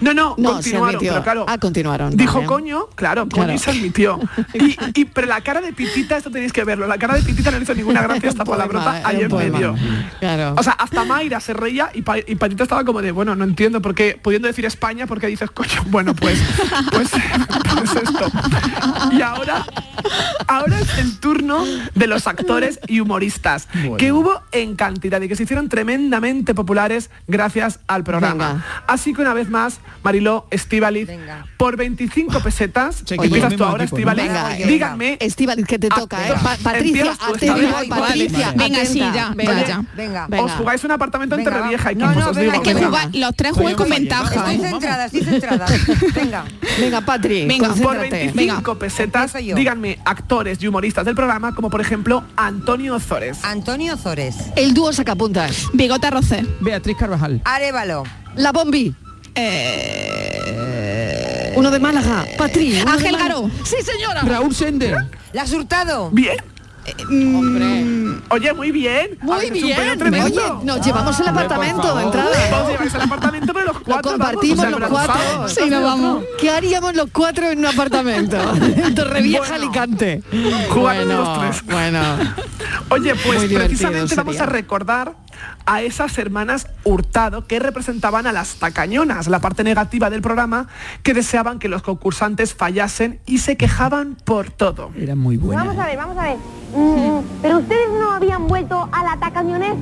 [0.00, 1.44] No, no, No, continuaron, pero claro.
[1.48, 2.16] Ah, continuaron.
[2.16, 3.52] Dijo coño, claro, coño Claro.
[3.54, 4.20] y se admitió.
[4.54, 7.50] Y, y- pero la cara de Pitita, esto tenéis que verlo, la cara de Pitita
[7.50, 9.58] no le hizo ninguna gracia esta palabrota ahí en poema.
[9.58, 9.74] medio.
[10.20, 10.54] Claro.
[10.56, 13.44] O sea, hasta Mayra se reía y, Pa- y Patita estaba como de, bueno, no
[13.44, 15.82] entiendo por qué, pudiendo decir España, ¿por qué dices coño?
[15.86, 16.38] Bueno, pues,
[16.90, 17.10] pues,
[17.76, 18.30] pues esto.
[19.12, 19.64] Y ahora,
[20.46, 21.64] ahora es el turno
[21.94, 23.68] de los actores y humoristas,
[23.98, 28.48] que hubo en cantidad y que se hicieron tremendamente populares gracias al programa.
[28.52, 28.64] Venga.
[28.86, 29.71] Así que una vez más,
[30.02, 31.08] Mariló Estivaliz,
[31.56, 33.84] por 25 pesetas, que empiezas tú ahora.
[33.84, 36.34] Estivaliz, Venga, díganme Estíbaliz, que te toca, ¿eh?
[36.42, 37.88] Pa- Patricia, atenta, Estíbaliz.
[37.88, 38.84] Patricia, Venga, atenta.
[38.86, 39.84] sí, ya, Venga, ya, ya.
[39.94, 40.26] Venga.
[40.28, 40.44] Venga.
[40.44, 42.52] Os jugáis un apartamento en Venga, Torrevieja, no, no, os venga, digo.
[42.52, 44.34] Hay que jugar, los tres jueguen con ventaja.
[44.34, 44.70] Estoy ¿eh?
[44.70, 45.66] centrada, estoy centrada.
[46.14, 46.44] Venga.
[46.80, 48.32] Venga, Patri, Venga, Por concéntrate.
[48.34, 53.44] 25 pesetas, díganme actores y humoristas del programa, como por ejemplo Antonio Ozores.
[53.44, 54.34] Antonio Zores.
[54.56, 55.68] El dúo sacapuntas.
[55.72, 56.44] Bigota Rocé.
[56.60, 57.40] Beatriz Carvajal.
[57.44, 58.02] Arevalo.
[58.34, 58.94] La Bombi.
[59.34, 62.24] Eh, Uno de Málaga.
[62.38, 62.80] Patri.
[62.80, 63.16] Ángel.
[63.16, 63.50] Garó.
[63.64, 64.22] Sí, señora.
[64.22, 64.96] Raúl Sender.
[65.32, 66.10] Las Hurtado.
[66.10, 66.36] Bien.
[67.08, 67.84] Hombre.
[68.30, 69.16] Oye, muy bien.
[69.20, 70.02] Muy bien.
[70.02, 72.62] Oye, nos llevamos el apartamento de entrada.
[72.64, 75.14] Os lleváis al apartamento, pero los Lo cuatro compartimos vamos, o sea, los cuatro.
[75.32, 76.24] vamos, Sí, nos vamos.
[76.40, 78.36] ¿Qué haríamos los cuatro en un apartamento?
[78.76, 79.54] En Torrevieja, Bueno.
[79.54, 80.22] Alicante.
[80.74, 81.62] Bueno, los tres.
[81.66, 82.00] bueno.
[82.88, 84.42] Oye, pues precisamente vamos sería.
[84.42, 85.14] a recordar
[85.66, 90.66] a esas hermanas Hurtado que representaban a las tacañonas, la parte negativa del programa,
[91.02, 94.90] que deseaban que los concursantes fallasen y se quejaban por todo.
[94.96, 95.64] Era muy buena.
[95.64, 96.36] Vamos a ver, vamos a ver.
[96.74, 99.74] Mm, pero ustedes no habían vuelto a la tacañones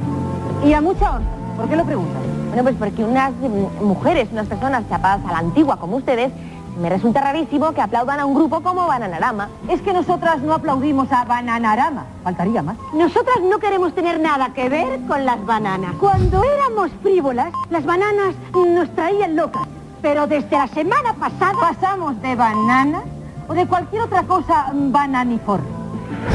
[0.64, 1.10] y a muchos.
[1.56, 2.22] ¿Por qué lo preguntan?
[2.48, 3.32] Bueno, pues porque unas
[3.80, 6.32] mujeres, unas personas chapadas a la antigua como ustedes,
[6.80, 9.50] me resulta rarísimo que aplaudan a un grupo como Bananarama.
[9.68, 12.06] Es que nosotras no aplaudimos a Bananarama.
[12.24, 12.76] Faltaría más.
[12.94, 15.92] Nosotras no queremos tener nada que ver con las bananas.
[16.00, 19.68] Cuando éramos frívolas, las bananas nos traían locas.
[20.00, 23.02] Pero desde la semana pasada pasamos de bananas
[23.46, 25.68] o de cualquier otra cosa bananiforme.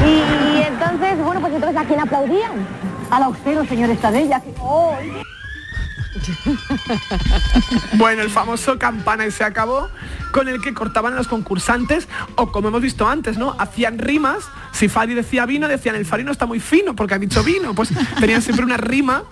[0.04, 2.66] Y, entonces, bueno, pues entonces ¿a quién aplaudían?
[3.10, 4.40] A la usted, señor Estadella.
[4.40, 4.54] Que...
[4.60, 4.92] ¡Oh!
[7.94, 9.88] Bueno, el famoso campana y se acabó,
[10.32, 13.56] con el que cortaban a los concursantes, o como hemos visto antes, ¿no?
[13.58, 14.44] Hacían rimas,
[14.76, 17.90] si Fari decía vino, decían el farino está muy fino porque ha dicho vino, pues
[18.20, 19.24] tenían siempre una rima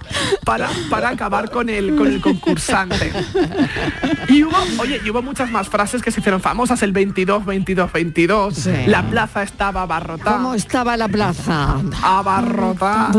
[0.45, 3.13] para, para acabar con el, con el concursante.
[4.29, 7.93] Y hubo, oye, y hubo muchas más frases que se hicieron famosas, el 22, 22,
[7.93, 8.71] 22, Sí.
[8.87, 10.37] la plaza estaba abarrotada.
[10.39, 11.77] ¿Cómo estaba la plaza?
[12.03, 13.11] abarrotada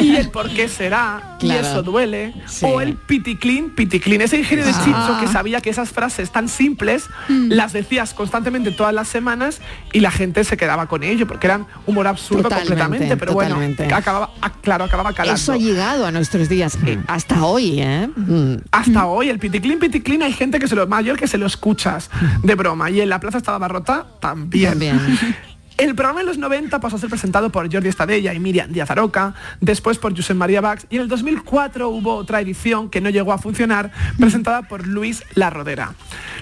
[0.00, 2.64] y el por qué será y eso duele Sí.
[2.66, 4.82] o el piticlin piticlin ese ingenio de Ah.
[4.84, 7.48] Chicho que sabía que esas frases tan simples Mm.
[7.52, 9.60] las decías constantemente todas las semanas
[9.92, 13.82] y la gente se quedaba con ello porque eran humor absurdo Totalmente, completamente pero totalmente.
[13.84, 17.80] bueno acababa ah, claro acababa calando Eso ha llegado a nuestros días, eh, hasta hoy,
[17.80, 18.08] ¿eh?
[18.14, 18.56] Mm.
[18.70, 22.10] hasta hoy el piticlin piticlin hay gente que se lo mayor que se lo escuchas
[22.42, 25.00] de broma y en la plaza estaba barrota también, También.
[25.78, 28.90] El programa en los 90 pasó a ser presentado por Jordi Estadella y Miriam Díaz
[28.90, 33.10] Aroca, después por Josep María Bax y en el 2004 hubo otra edición que no
[33.10, 35.92] llegó a funcionar, presentada por Luis La Rodera.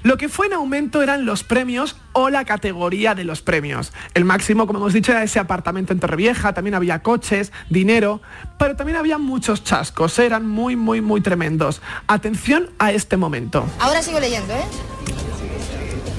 [0.04, 3.92] Lo que fue en aumento eran los premios o la categoría de los premios.
[4.14, 8.22] El máximo, como hemos dicho, era ese apartamento en Torrevieja, también había coches, dinero,
[8.56, 11.82] pero también había muchos chascos, eran muy, muy, muy tremendos.
[12.06, 13.66] Atención a este momento.
[13.80, 14.64] Ahora sigo leyendo, ¿eh?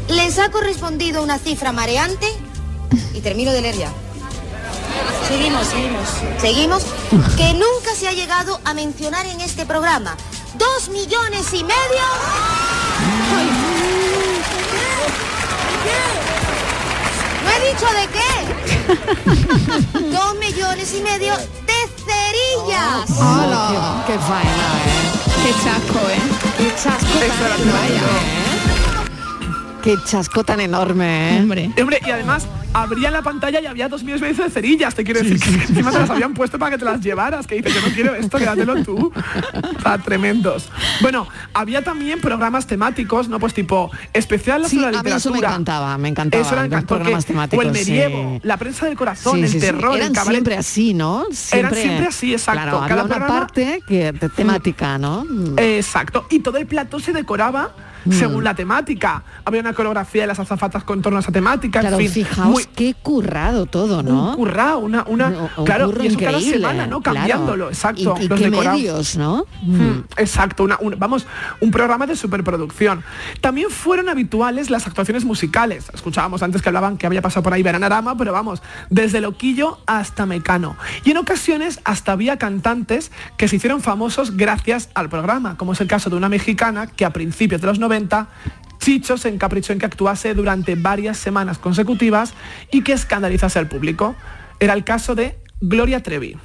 [0.09, 2.27] Les ha correspondido una cifra mareante
[3.13, 3.91] y termino de leer ya.
[5.27, 6.07] Seguimos, seguimos.
[6.39, 6.83] Seguimos,
[7.37, 10.15] que nunca se ha llegado a mencionar en este programa.
[10.57, 11.75] Dos millones y medio.
[17.43, 18.31] ¿No he dicho de qué?
[20.11, 21.73] Dos millones y medio de
[22.05, 23.09] cerillas.
[23.19, 24.03] ¡Hala!
[24.07, 25.05] ¡Qué faena, eh!
[25.43, 26.21] Qué chasco, ¿eh?
[26.57, 28.01] ¡Qué chasco tan eh!
[29.83, 31.41] ¡Qué chasco tan enorme, eh!
[31.41, 31.71] Hombre.
[31.79, 34.93] Hombre, y además abría la pantalla y había dos millones y medio de cerillas.
[34.95, 37.47] Te quiero decir que encima te las habían puesto para que te las llevaras.
[37.47, 39.11] Que dices, yo no quiero esto, quédatelo tú.
[39.77, 40.69] O sea, tremendos.
[41.01, 43.39] Bueno, había también programas temáticos, ¿no?
[43.39, 45.17] Pues tipo especial Sí, sobre la a mí literatura.
[45.17, 46.41] eso me encantaba, me encantaba.
[46.43, 47.65] Eso era los encantador, programas que- temáticos.
[47.65, 48.47] O el medievo, sí.
[48.47, 49.59] la prensa del corazón, Sí, el sí, sí.
[49.65, 50.33] terror, Eran el cabaret.
[50.35, 51.25] siempre así, ¿no?
[51.31, 52.61] Siempre, siempre así, exacto.
[52.61, 55.25] Claro, Cada una programa- parte que de temática, ¿no?
[55.57, 56.25] Exacto.
[56.29, 57.71] Y todo el plató se decoraba
[58.11, 59.23] según la temática.
[59.45, 61.79] Había una coreografía de las azafatas con torno a esa temática.
[61.81, 64.29] Claro, en fin, fijaos muy- qué currado todo, ¿no?
[64.31, 67.01] un currado, una, una un claro, y eso cada semana, ¿no?
[67.01, 67.17] claro.
[67.19, 68.15] Cambiándolo, exacto.
[68.19, 69.45] Y- y los qué medios, ¿no?
[69.63, 71.25] Mm, Exacto, una- un- vamos,
[71.61, 73.03] un programa de superproducción.
[73.41, 75.85] También fueron habituales las actuaciones musicales.
[75.93, 80.25] Escuchábamos antes que hablaban que había pasado por ahí Veranarama, pero vamos, desde Loquillo hasta
[80.25, 80.75] Mecano.
[81.03, 85.81] Y en ocasiones hasta había cantantes que se hicieron famosos gracias al programa, como es
[85.81, 87.94] el caso de una mexicana que a principios de los 90
[88.79, 92.33] Chicho se encaprichó en que actuase durante varias semanas consecutivas
[92.71, 94.15] y que escandalizase al público.
[94.59, 96.37] Era el caso de Gloria Trevi.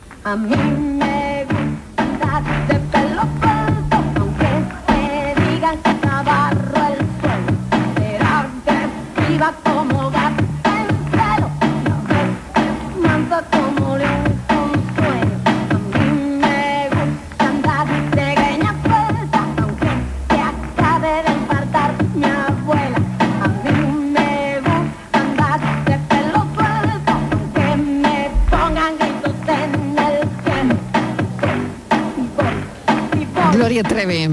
[33.70, 34.28] Gloria Trevi.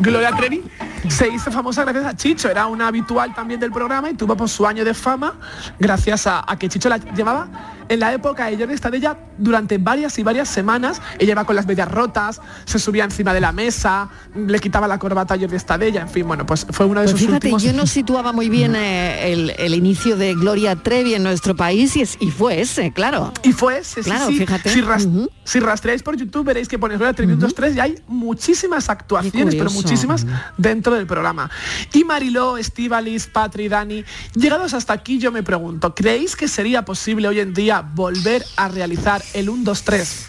[0.00, 0.64] Gloria Trevi
[1.06, 4.50] se hizo famosa gracias a Chicho, era una habitual también del programa y tuvo pues,
[4.50, 5.34] su año de fama
[5.78, 7.48] gracias a, a que Chicho la llevaba
[7.86, 11.00] en la época de Jordi Estadella durante varias y varias semanas.
[11.18, 14.98] Ella iba con las medias rotas, se subía encima de la mesa, le quitaba la
[14.98, 17.62] corbata a Jordi Estadella, en fin, bueno, pues fue uno de Pues sus fíjate, últimos...
[17.62, 21.96] yo no situaba muy bien eh, el, el inicio de Gloria Trevi en nuestro país
[21.96, 23.32] y, es- y fue ese, claro.
[23.42, 24.38] Y fue ese, Claro, sí.
[24.38, 24.70] fíjate.
[24.70, 25.08] Si, ras-
[25.44, 28.88] si rastreáis por YouTube veréis que ponéis Gloria Trevi 1, 2, 3 y hay muchísimas
[28.88, 31.50] actuaciones, pero muchísimas dentro del programa.
[31.92, 37.28] Y Mariló, Estivalis, Patri, Dani, llegados hasta aquí yo me pregunto, ¿creéis que sería posible
[37.28, 40.26] hoy en día volver a realizar el 1, 2, 3?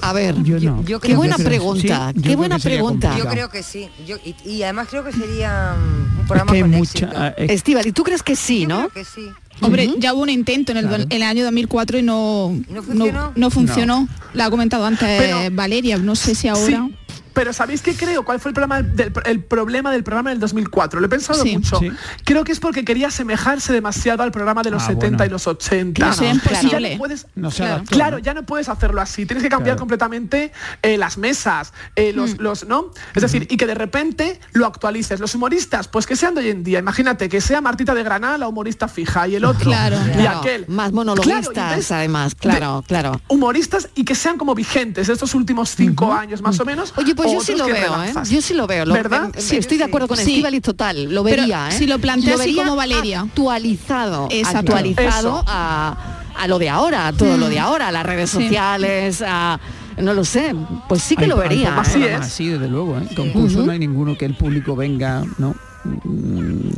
[0.00, 0.82] A ver, Yo no.
[0.84, 3.16] yo qué creo buena que pregunta, Sí, yo qué buena que pregunta.
[3.18, 3.88] Yo creo que sí.
[4.06, 7.12] Yo- y, y además creo que sería mm, un programa que hay con mucha- éxito.
[7.16, 8.78] ah, es- Estíbal, ¿y tú crees que sí, Yo no?
[8.88, 9.28] creo que sí.
[9.60, 11.04] Hombre, ya hubo un intento en el, Claro.
[11.10, 13.32] el año 2004 y no, no funcionó?
[13.34, 14.08] no funcionó.
[14.34, 16.86] La ha comentado antes Pero- Valeria, no sé si ahora...
[16.88, 16.94] Sí,
[17.38, 18.24] pero ¿sabéis qué creo?
[18.24, 20.98] ¿Cuál fue el problema del, el problema del programa del 2004?
[20.98, 21.56] Lo he pensado Sí.
[21.56, 21.78] mucho.
[21.78, 21.88] Sí.
[22.24, 25.24] Creo que es porque quería asemejarse demasiado al programa de los Ah, 70 bueno.
[25.26, 26.00] y los 80.
[26.00, 26.88] Claro, Claro, imposible.
[26.88, 27.72] Ya no puedes, No Claro.
[27.74, 28.22] adaptó, Claro, ¿no?
[28.24, 29.24] ya no puedes hacerlo así.
[29.24, 29.78] Tienes que cambiar Claro.
[29.82, 30.50] completamente
[30.82, 32.40] eh, las mesas, eh, los, Mm.
[32.42, 32.90] los, ¿no?
[33.14, 35.20] Es decir, y que de repente lo actualices.
[35.20, 36.80] Los humoristas, pues que sean de hoy en día.
[36.80, 39.96] Imagínate que sea Martita de Granada la humorista fija y el otro Claro.
[40.08, 40.62] y Claro, aquel.
[40.62, 43.20] Más Claro, monologuistas, entonces, además, claro, claro.
[43.28, 46.92] Humoristas y que sean como vigentes estos últimos cinco años más o menos.
[46.96, 48.12] Oye, pues yo sí lo que veo, ¿eh?
[48.30, 48.84] Yo sí lo veo.
[48.84, 49.30] Lo, ¿Verdad?
[49.34, 50.22] eh, Sí, estoy de acuerdo con Sí.
[50.22, 51.72] Estíbaliz total, lo Pero vería, ¿eh?
[51.72, 53.20] si lo plantea así vería como Valeria.
[53.20, 54.58] Actualizado, Exacto.
[54.58, 55.96] actualizado a,
[56.36, 57.40] a lo de ahora, a todo Mm.
[57.40, 58.42] lo de ahora, a las redes Sí.
[58.42, 59.58] sociales, a
[59.98, 60.54] no lo sé,
[60.88, 61.70] pues sí que Hay- lo vería.
[61.70, 61.72] ¿eh?
[61.76, 62.20] Así es.
[62.20, 63.08] Así, desde luego, ¿eh?
[63.16, 65.54] Concurso no hay ninguno que el público venga, ¿no?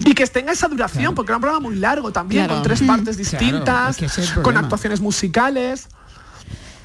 [0.05, 2.55] Y que tenga esa duración, porque era un programa muy largo también, Claro.
[2.61, 2.87] con tres Mm.
[2.87, 5.89] partes Claro, distintas, es que ese es el con actuaciones musicales.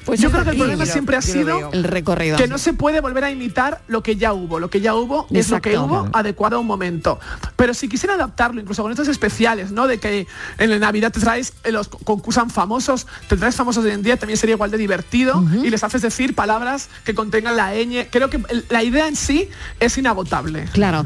[0.06, 2.36] Pues yo creo que el problema yo- siempre ha sido el recorrido.
[2.36, 4.58] que no se puede volver a imitar lo que ya hubo.
[4.60, 7.18] Lo que ya hubo es lo que hubo adecuado a un momento.
[7.56, 9.86] Pero si quisiera adaptarlo, incluso con estos especiales, ¿no?
[9.86, 10.26] De que
[10.58, 13.96] en la Navidad te traes eh, los co- concursan famosos, te traes famosos de hoy
[13.96, 17.72] en día, también sería igual de divertido y les haces decir palabras que contengan la
[17.74, 18.06] ñ.
[18.10, 18.40] Creo que
[18.70, 19.48] la idea en sí
[19.80, 20.66] es inagotable.
[20.72, 21.04] Claro.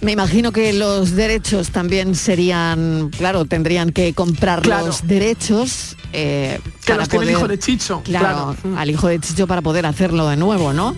[0.00, 4.86] Me imagino que los derechos también serían, claro, tendrían que comprar Claro.
[4.86, 8.02] los derechos eh, Que para los tiene el poder- hijo de Chicho.
[8.04, 8.78] Claro, Claro.
[8.78, 10.94] al hijo de Chicho para poder hacerlo de nuevo, ¿no?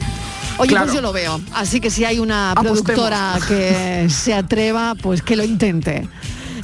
[0.59, 0.85] Oye, Claro.
[0.87, 1.41] pues yo lo veo.
[1.55, 2.83] Así que si hay una Apostemos.
[2.83, 6.07] productora que se atreva, pues que lo intente.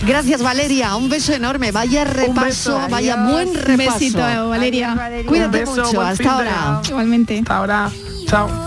[0.06, 2.80] Gracias Valeria, un beso enorme, vaya repaso, beso.
[2.90, 3.32] vaya Adiós.
[3.32, 3.92] buen Un repaso.
[3.98, 4.88] besito, Valeria.
[4.92, 5.26] Adiós, Valeria.
[5.26, 6.80] Cuídate beso, mucho, hasta ahora.
[6.86, 7.38] Igualmente.
[7.38, 7.90] Hasta ahora.
[8.28, 8.66] Chao.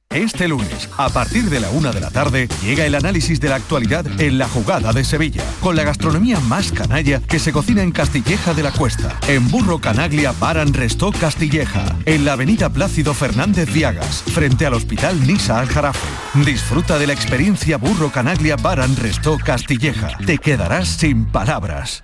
[0.11, 3.55] Este lunes, a partir de la una de la tarde, llega el análisis de la
[3.55, 7.91] actualidad en la jugada de Sevilla, con la gastronomía más canalla que se cocina en
[7.91, 13.71] Castilleja de la Cuesta, en Burro Canaglia Baran Restó Castilleja, en la avenida Plácido Fernández
[13.71, 16.07] Viagas, frente al Hospital Nisa Al Jarafe.
[16.43, 20.17] Disfruta de la experiencia Burro Canaglia Baran Restó Castilleja.
[20.25, 22.03] Te quedarás sin palabras.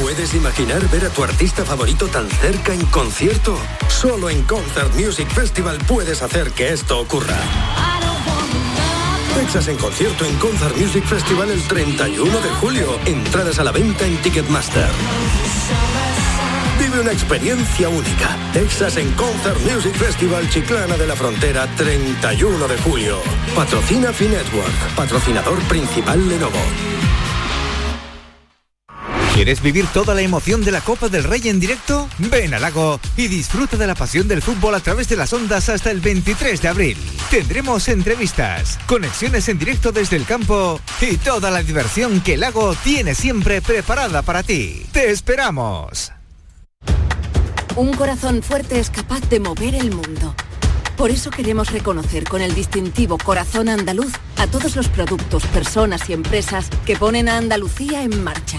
[0.00, 3.56] ¿Puedes imaginar ver a tu artista favorito tan cerca en concierto?
[3.88, 7.38] Solo en Concert Music Festival puedes hacer que esto ocurra.
[9.36, 12.98] Texas en concierto en Concert Music Festival el 31 de julio.
[13.06, 14.90] Entradas a la venta en Ticketmaster.
[16.80, 18.36] Vive una experiencia única.
[18.52, 23.22] Texas en Concert Music Festival Chiclana de la Frontera 31 de julio.
[23.54, 24.94] Patrocina Finetwork.
[24.96, 26.93] Patrocinador principal Lenovo.
[29.34, 32.08] ¿Quieres vivir toda la emoción de la Copa del Rey en directo?
[32.18, 35.68] Ven al lago y disfruta de la pasión del fútbol a través de las ondas
[35.68, 36.96] hasta el 23 de abril.
[37.32, 42.76] Tendremos entrevistas, conexiones en directo desde el campo y toda la diversión que el lago
[42.84, 44.86] tiene siempre preparada para ti.
[44.92, 46.12] ¡Te esperamos!
[47.74, 50.32] Un corazón fuerte es capaz de mover el mundo.
[50.96, 56.12] Por eso queremos reconocer con el distintivo Corazón Andaluz a todos los productos, personas y
[56.12, 58.58] empresas que ponen a Andalucía en marcha.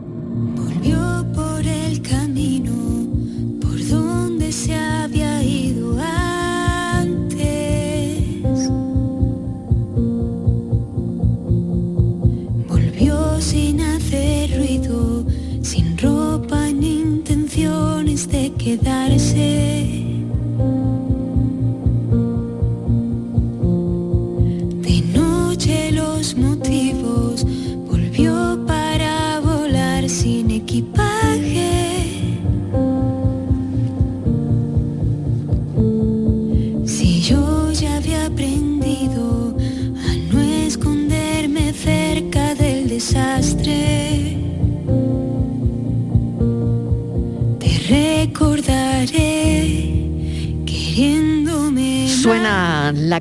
[18.77, 20.00] Quedarse.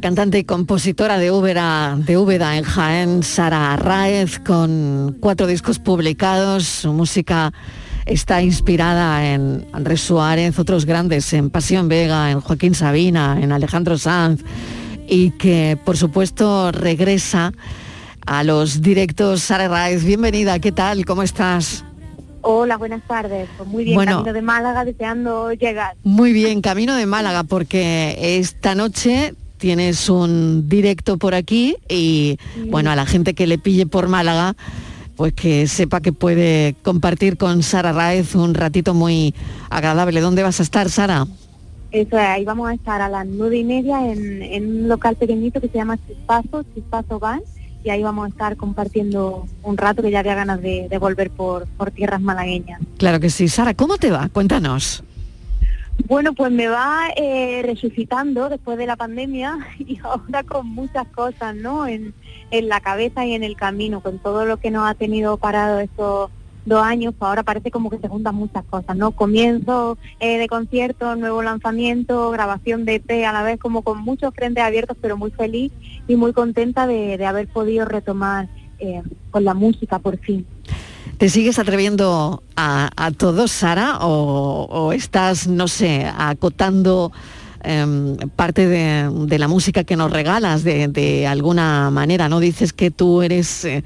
[0.00, 5.78] La cantante y compositora de Úbeda, de Úbeda en Jaén, Sara Arraez, con cuatro discos
[5.78, 6.64] publicados.
[6.64, 7.52] Su música
[8.06, 13.98] está inspirada en Andrés Suárez, otros grandes, en Pasión Vega, en Joaquín Sabina, en Alejandro
[13.98, 14.42] Sanz,
[15.06, 17.52] y que por supuesto regresa
[18.24, 19.42] a los directos.
[19.42, 21.04] Sara Arraez, bienvenida, ¿qué tal?
[21.04, 21.84] ¿Cómo estás?
[22.40, 23.50] Hola, buenas tardes.
[23.58, 24.12] Pues muy bien, Bueno.
[24.12, 25.96] camino de Málaga, deseando llegar.
[26.04, 32.38] Muy bien, camino de Málaga, porque esta noche tienes un directo por aquí y
[32.68, 34.56] bueno, a la gente que le pille por Málaga,
[35.16, 39.34] pues que sepa que puede compartir con Sara Raez un ratito muy
[39.68, 40.20] agradable.
[40.20, 41.26] ¿Dónde vas a estar, Sara?
[41.92, 45.16] Eso es, ahí vamos a estar a las nueve y media en, en un local
[45.16, 47.42] pequeñito que se llama Chispazo, Chispazo Bar,
[47.84, 51.30] y ahí vamos a estar compartiendo un rato que ya había ganas de, de volver
[51.30, 52.80] por, por tierras malagueñas.
[52.96, 53.48] Claro que sí.
[53.48, 54.28] Sara, ¿cómo te va?
[54.32, 55.02] Cuéntanos.
[56.10, 61.54] Bueno, pues me va eh, resucitando después de la pandemia y ahora con muchas cosas,
[61.54, 61.86] ¿no?
[61.86, 62.14] En,
[62.50, 65.78] en la cabeza y en el camino, con todo lo que nos ha tenido parado
[65.78, 66.32] estos
[66.66, 69.12] dos años, pues ahora parece como que se juntan muchas cosas, ¿no?
[69.12, 74.34] Comienzo eh, de conciertos, nuevo lanzamiento, grabación de EP a la vez, como con muchos
[74.34, 75.70] frentes abiertos, pero muy feliz
[76.08, 78.48] y muy contenta de, de haber podido retomar
[78.80, 79.00] eh,
[79.30, 80.44] con la música por fin.
[81.20, 83.98] ¿Te sigues atreviendo a, a todo, Sara?
[84.00, 87.12] O, estás, no sé, acotando
[87.62, 92.30] em, parte de, de la música que nos regalas de, de alguna manera?
[92.30, 93.66] ¿No dices que tú eres...
[93.66, 93.84] eh,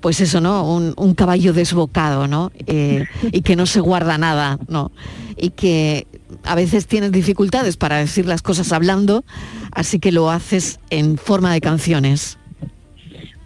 [0.00, 0.68] pues eso, ¿no?
[0.68, 2.50] Un, un caballo desbocado, ¿no?
[2.66, 4.90] Eh, y que no se guarda nada, ¿no?
[5.36, 6.08] Y que
[6.42, 9.24] a veces tienes dificultades para decir las cosas hablando,
[9.70, 12.36] así que lo haces en forma de canciones.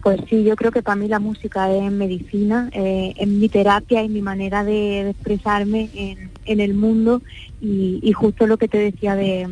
[0.01, 4.01] Pues sí, yo creo que para mí la música es medicina, eh, es mi terapia
[4.01, 5.89] y mi manera de, expresarme
[6.45, 7.21] en, el mundo
[7.61, 9.49] y, justo lo que te decía de,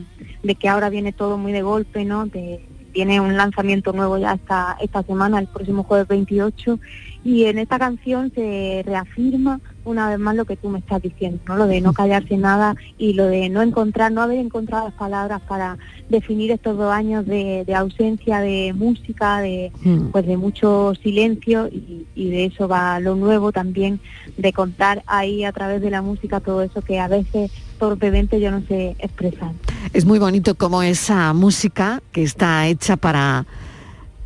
[0.57, 2.27] que ahora viene todo muy de golpe, ¿no?
[2.27, 6.79] De, tiene un lanzamiento nuevo ya esta, esta semana, el próximo jueves 28,
[7.23, 11.39] y en esta canción se reafirma una vez más lo que tú me estás diciendo,
[11.47, 11.55] ¿no?
[11.55, 15.41] Lo de no callarse nada y lo de no encontrar, no haber encontrado las palabras
[15.47, 15.77] para
[16.09, 20.07] definir estos dos años de, de ausencia de música, de Mm.
[20.11, 23.99] pues de mucho silencio y, y de eso va lo nuevo también,
[24.37, 28.51] de contar ahí a través de la música todo eso que a veces torpemente yo
[28.51, 29.51] no sé expresar.
[29.93, 33.45] Es muy bonito como esa música que está hecha para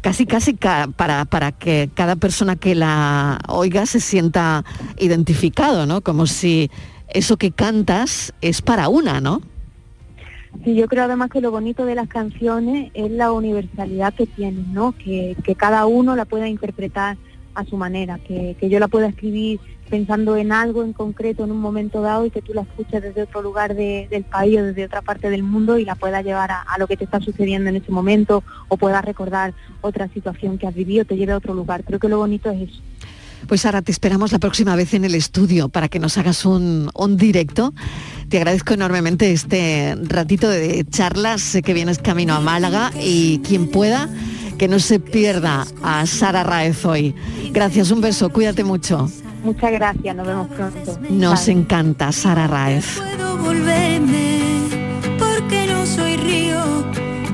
[0.02, 4.64] casi casi ca- para, para que cada persona que la oiga se sienta
[4.98, 6.02] identificado, ¿no?
[6.02, 6.70] Como si
[7.08, 9.42] eso que cantas es para una, ¿no?
[10.66, 14.74] Sí, yo creo además que lo bonito de las canciones es la universalidad que tienen,
[14.74, 14.92] ¿no?
[14.94, 17.18] Que, que cada uno la pueda interpretar
[17.56, 19.60] a su manera, que, que yo la pueda escribir
[19.92, 23.22] pensando en algo en concreto en un momento dado y que tú la escuches desde
[23.24, 26.50] otro lugar de- del país o desde otra parte del mundo y la puedas llevar
[26.50, 30.66] a, lo que te está sucediendo en ese momento o puedas recordar otra situación que
[30.66, 31.84] has vivido, te lleve a otro lugar.
[31.84, 32.82] Creo que lo bonito es eso.
[33.48, 36.90] Pues ahora te esperamos la próxima vez en el estudio para que nos hagas un,
[36.94, 37.74] un directo.
[38.30, 41.42] Te agradezco enormemente este ratito de charlas.
[41.42, 44.08] Sé que vienes camino a Málaga y quien pueda,
[44.62, 47.16] que no se pierda a Sara Raez hoy.
[47.52, 49.10] Gracias, un beso, cuídate mucho.
[49.44, 51.00] Muchas gracias, nos vemos pronto.
[51.10, 52.86] Nos encanta Sara Raez.
[52.96, 54.40] puedo volverme
[55.18, 56.62] porque no soy río.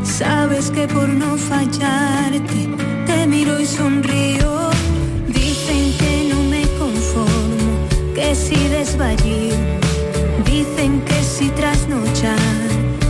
[0.05, 2.69] Sabes que por no fallarte
[3.05, 4.69] te miro y sonrío.
[5.27, 9.53] Dicen que no me conformo, que si desvallir.
[10.45, 12.39] Dicen que si trasnochar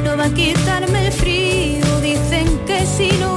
[0.04, 1.86] no va a quitarme el frío.
[2.02, 3.37] Dicen que si no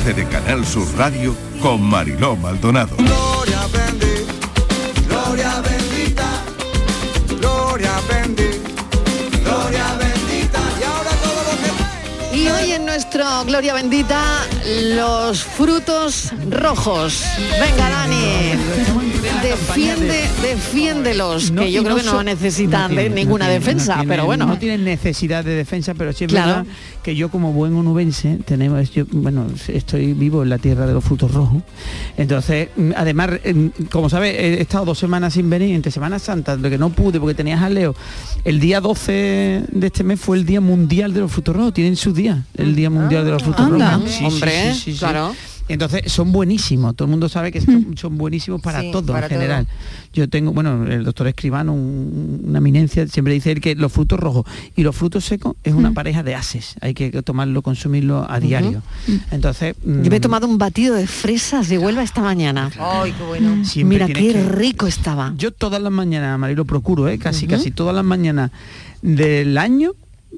[0.00, 2.96] tarde de Canal Sur Radio con Mariló Maldonado.
[2.96, 4.32] Gloria bendita,
[5.08, 6.26] gloria bendita,
[7.38, 8.58] gloria bendita,
[9.44, 10.60] gloria bendita.
[10.80, 14.46] Y ahora todo lo que Y hoy en nuestro Gloria Bendita,
[14.96, 17.24] los frutos rojos.
[17.60, 18.16] Venga, Dani.
[19.42, 24.46] Defiende, defiéndelos, No, que yo creo no que no necesitan no ninguna defensa, pero bueno.
[24.46, 26.48] No tienen necesidad de defensa, pero sí es Claro.
[26.48, 26.66] verdad
[27.02, 31.02] que yo como buen onubense tenemos, yo, bueno, estoy vivo en la tierra de los
[31.02, 31.62] frutos rojos.
[32.18, 36.56] Entonces, mm, además, mm, como sabes, he estado dos semanas sin venir, entre Semana Santa,
[36.56, 37.94] lo que no pude porque tenía jaleo.
[38.44, 41.96] El día 12 de este mes fue el Día Mundial de los Frutos Rojos, tienen
[41.96, 44.10] su día, el Día Mundial de los Frutos Anda, Rojos.
[44.10, 44.98] Sí, hombre, sí, sí, sí.
[44.98, 45.34] claro.
[45.68, 49.26] Entonces son buenísimos, todo el mundo sabe que son, son buenísimos para Sí, todo para
[49.26, 49.66] en general.
[50.12, 54.18] Yo tengo, bueno, el doctor Escribano, un- una eminencia, siempre dice él que los frutos
[54.18, 58.40] rojos y los frutos secos es una pareja de ases, hay que tomarlo, consumirlo a
[58.40, 58.82] diario.
[59.30, 62.68] Entonces, Yo me he mm, tomado un batido de fresas de Huelva esta mañana.
[62.76, 63.64] Ay, qué bueno.
[63.64, 65.34] siempre Mira qué que- rico estaba.
[65.36, 67.16] Yo todas las mañanas, Marilo, procuro, ¿eh?
[67.20, 68.50] casi, casi todas las mañanas
[69.02, 69.92] del año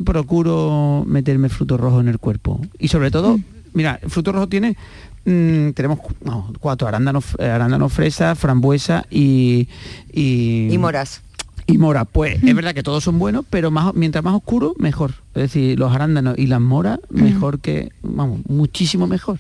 [0.05, 2.61] procuro meterme frutos rojos en el cuerpo.
[2.79, 3.41] Y sobre todo,
[3.73, 4.77] mira, el fruto rojo tiene,
[5.25, 9.69] mm, tenemos no, cuatro, arándanos, eh, arándanos fresa, frambuesa y,
[10.13, 10.69] y...
[10.73, 11.23] Y moras.
[11.67, 15.13] Y mora, pues es verdad que todos son buenos, pero más, mientras más oscuro, mejor.
[15.35, 19.39] Es decir, los arándanos y las moras, mejor que, vamos, muchísimo mejor.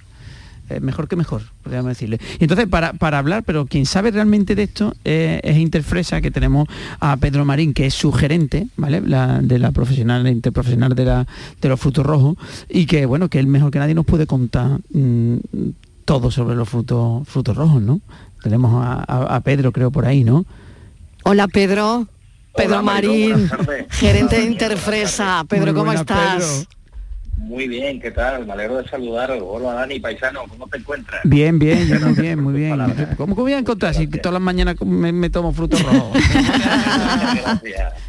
[0.68, 2.18] Eh, mejor que mejor, podríamos decirle.
[2.38, 6.30] Y entonces, para, para hablar, pero quien sabe realmente de esto eh, es Interfresa, que
[6.30, 6.68] tenemos
[7.00, 9.00] a Pedro Marín, que es su gerente, ¿vale?
[9.00, 11.26] La- de la profesional, la interprofesional de, la,
[11.60, 12.36] de los frutos rojos,
[12.68, 15.36] y que, bueno, que él mejor que nadie nos puede contar mm,
[16.04, 18.00] todo sobre los frutos, frutos rojos, ¿no?
[18.42, 20.44] Tenemos a, a- a Pedro, creo, por ahí, ¿no?
[21.24, 22.08] Hola Pedro.
[22.54, 23.48] Pedro Hola, Marín,
[23.88, 25.44] gerente de Interfresa.
[25.48, 26.68] Pedro, ¿cómo buenas, estás?
[27.36, 28.46] Muy bien, ¿qué tal?
[28.46, 29.38] Me alegro de saludaros.
[29.44, 31.20] Hola Dani, paisano, ¿cómo te encuentras?
[31.24, 32.78] Bien, bien, yo muy bien, muy bien.
[33.16, 36.16] ¿Cómo que voy a encontrar si todas las mañanas me, me tomo frutos rojos?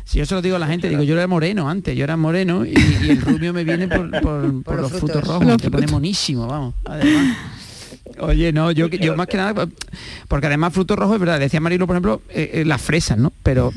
[0.05, 2.15] Si yo se lo digo a la gente, digo, yo era moreno antes, yo era
[2.17, 5.71] moreno y, y el rubio me viene por, por- por los, frutos, rojos, Los te
[5.71, 6.75] pone monísimo, vamos.
[6.85, 7.37] Además.
[8.19, 9.67] Oye, no, yo, yo más que nada,
[10.27, 13.31] porque además frutos rojos, es verdad, decía Marilo, por ejemplo, eh, eh, las fresas, ¿no?
[13.41, 13.73] Pero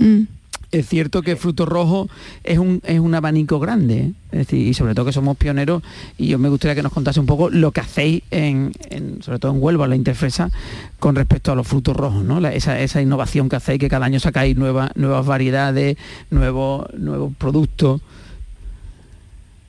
[0.78, 2.08] es cierto que frutos rojos
[2.44, 4.44] es un, es un abanico grande, ¿eh?
[4.50, 5.82] y sobre todo que somos pioneros,
[6.18, 8.72] y yo me gustaría que nos contase un poco lo que hacéis, en,
[9.20, 10.50] sobre todo en Huelva, la Interfresa,
[10.98, 12.38] con respecto a los frutos rojos, ¿no?
[12.48, 15.96] Esa, esa innovación que hacéis, que cada año sacáis nuevas, nuevas variedades,
[16.30, 18.00] nuevos, nuevos productos.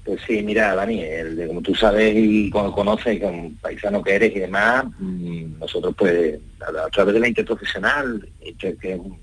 [0.06, 4.34] Pues sí, mira, Dani, el como tú sabes y cuando conoces, con paisano que eres
[4.34, 9.18] y demás, mm, nosotros pues a, a través de la interprofesional, inter- que es una-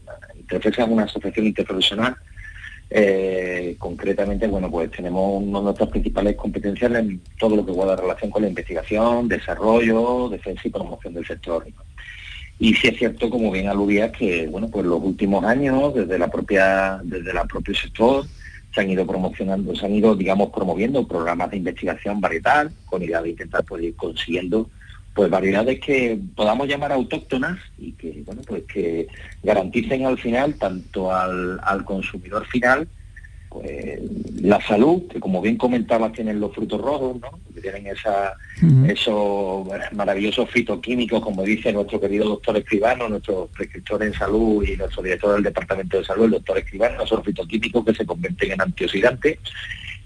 [0.45, 2.17] Interfresa es una asociación interprofesional,
[2.91, 7.97] eh, concretamente, bueno, pues tenemos una de nuestras principales competencias en todo lo que guarda
[7.97, 11.67] relación con la investigación, desarrollo, defensa y promoción del sector.
[12.59, 16.29] Y sí es cierto, como bien aludías, que bueno, pues los últimos años, desde la
[16.29, 18.27] propia, desde el propio sector,
[18.75, 23.23] se han ido promocionando, se han ido, digamos, promoviendo programas de investigación varietal, con idea
[23.23, 24.69] de intentar pues, ir consiguiendo
[25.15, 29.07] pues variedades que podamos llamar autóctonas y que bueno pues que
[29.43, 32.89] garanticen al final tanto al, al consumidor final
[33.49, 34.01] pues
[34.43, 37.39] la salud que como bien comentabas tienen los frutos rojos ¿no?
[37.55, 38.35] que tienen esa
[38.89, 45.05] esos maravillosos fitoquímicos como dice nuestro querido doctor Escribano nuestro prescriptor en salud y nuestro
[45.05, 49.39] director del departamento de salud el doctor Escribano esos fitoquímicos que se convierten en antioxidantes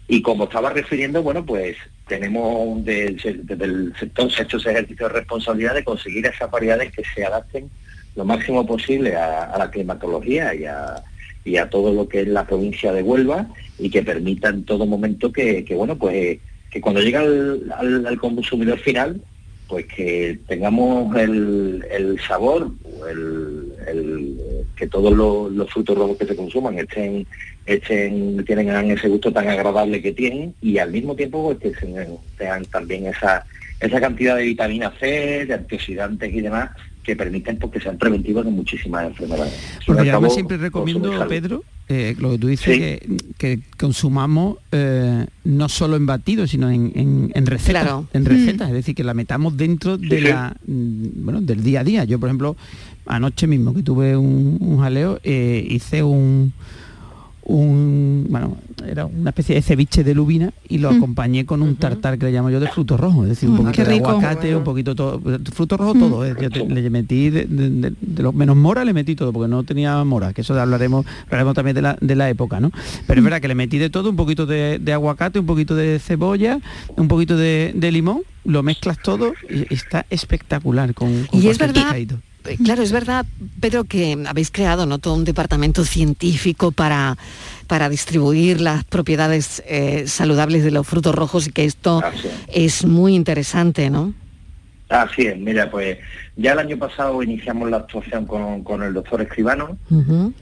[0.09, 1.77] y como estaba refiriendo, bueno, pues
[2.09, 6.51] tenemos de- desde el sector se ha hecho ese ejercicio de responsabilidad de conseguir esas
[6.51, 7.71] variedades que se adapten
[8.17, 11.03] lo máximo posible a, la climatología y a,
[11.45, 13.47] y a todo lo que es la provincia de Huelva
[13.79, 16.39] y que permita en todo momento que, que, bueno, pues
[16.71, 17.73] que cuando llega al,
[18.07, 19.21] al- consumidor final,
[19.69, 22.73] pues que tengamos el, el sabor,
[23.11, 23.38] el-
[24.79, 27.27] que todos los, frutos rojos que se consuman estén,
[27.67, 32.09] estén, tienen ese gusto tan agradable que tienen y al mismo tiempo pues, que se-
[32.39, 33.45] tengan también esa,
[33.81, 36.71] esa cantidad de vitamina C, de antioxidantes y demás
[37.09, 39.55] que permiten pues, que sean preventivos de muchísimas enfermedades.
[39.87, 41.11] Porque cabo, además siempre recomiendo.
[41.27, 46.69] Pedro, eh, lo que tú dices, que, que consumamos eh, no solo en batidos, sino
[46.69, 47.83] en, en, en recetas.
[47.83, 48.07] Claro.
[48.13, 50.29] En recetas, es decir, que la metamos dentro de sí.
[50.29, 52.05] la, mm, bueno, del día a día.
[52.05, 52.59] Yo, por ejemplo,
[53.07, 56.53] anoche mismo que tuve un, un jaleo, eh, hice un
[57.49, 62.19] un bueno era una especie de ceviche de lubina y lo acompañé con un tartar
[62.19, 64.65] que le llamo yo de frutos rojos es decir un Mm, poquito de aguacate un
[64.65, 65.21] poquito todo
[65.53, 68.85] frutos rojos todo eh, yo te- le metí de, de- de- de los menos mora
[68.85, 72.15] le metí todo porque no tenía mora que eso hablaremos hablaremos también de la, de
[72.17, 72.71] la época no
[73.07, 75.99] pero es verdad que le metí de todo un poquito de, aguacate un poquito de
[75.99, 76.59] cebolla
[76.97, 81.59] un poquito de, limón lo mezclas todo y está espectacular con, con Y es cualquier
[81.69, 82.19] verdad, pescadito.
[82.49, 83.27] Eh, claro, es verdad,
[83.61, 84.99] Pedro, que habéis creado ¿no?
[84.99, 87.17] todo un departamento científico para,
[87.67, 92.03] para distribuir las propiedades eh, saludables de los frutos rojos y que esto
[92.49, 94.15] es muy interesante, ¿no?
[94.89, 95.99] Así es, mira, pues
[96.37, 99.77] ya el año pasado iniciamos la actuación con, con el doctor Escribano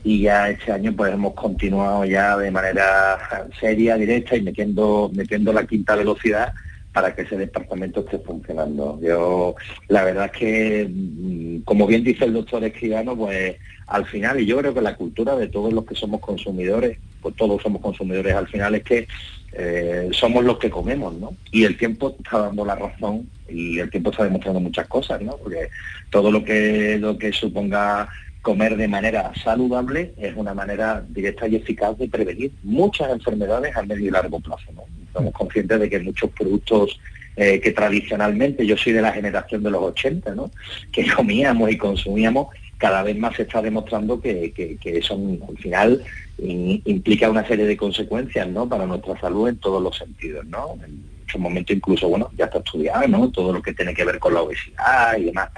[0.04, 5.52] y ya este año pues hemos continuado ya de manera seria, directa y metiendo, metiendo
[5.52, 6.54] la quinta velocidad
[6.96, 8.98] para que ese departamento esté funcionando.
[9.02, 9.54] Yo,
[9.88, 13.56] la verdad es que, mm, como bien dice el doctor Escribano, pues
[13.88, 17.36] al final, y yo creo que la cultura de todos los que somos consumidores, pues
[17.36, 19.06] todos somos consumidores al final, es que
[19.52, 21.36] eh, somos los que comemos, ¿no?
[21.52, 25.36] Y el tiempo está dando la razón y el tiempo está demostrando muchas cosas, ¿no?
[25.36, 25.68] Porque
[26.08, 28.08] todo lo que, lo que suponga
[28.46, 33.82] comer de manera saludable es una manera directa y eficaz de prevenir muchas enfermedades a
[33.82, 34.84] medio y largo plazo, ¿no?
[35.12, 37.00] Somos conscientes de que muchos productos
[37.36, 40.50] eh, que tradicionalmente, yo soy de la generación de los 80, ¿no?
[40.92, 42.46] que comíamos y consumíamos,
[42.78, 45.14] cada vez más se está demostrando que, que, eso
[45.48, 46.02] al final
[46.38, 48.68] in- implica una serie de consecuencias ¿no?
[48.68, 50.46] para nuestra salud en todos los sentidos.
[50.46, 50.78] ¿no?
[50.86, 53.28] En muchos momentos incluso, bueno, ya está estudiado, ¿no?
[53.30, 55.48] todo lo que tiene que ver con la obesidad y demás.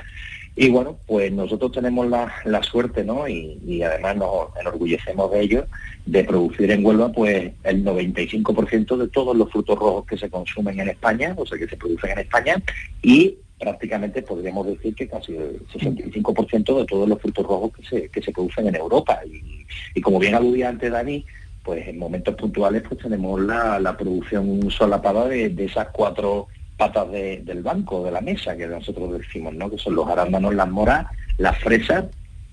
[0.61, 3.29] Y bueno, pues nosotros tenemos la, la suerte, ¿no?
[3.29, 5.67] Y, además nos enorgullecemos de ello,
[6.05, 10.81] de producir en Huelva, pues el 95% de todos los frutos rojos que se consumen
[10.81, 12.61] en España, o sea, que se producen en España,
[13.03, 18.09] y prácticamente podríamos decir que casi el 65% de todos los frutos rojos que se,
[18.09, 19.21] que se producen en Europa.
[19.25, 21.25] Y, y como bien aludía antes Dani,
[21.63, 26.49] pues en momentos puntuales pues tenemos la, la producción solapada de, de esas cuatro
[26.79, 29.69] patas de- del banco, de la mesa, que nosotros decimos, ¿no?
[29.71, 31.07] Que son los arándanos, las moras,
[31.37, 32.05] las fresas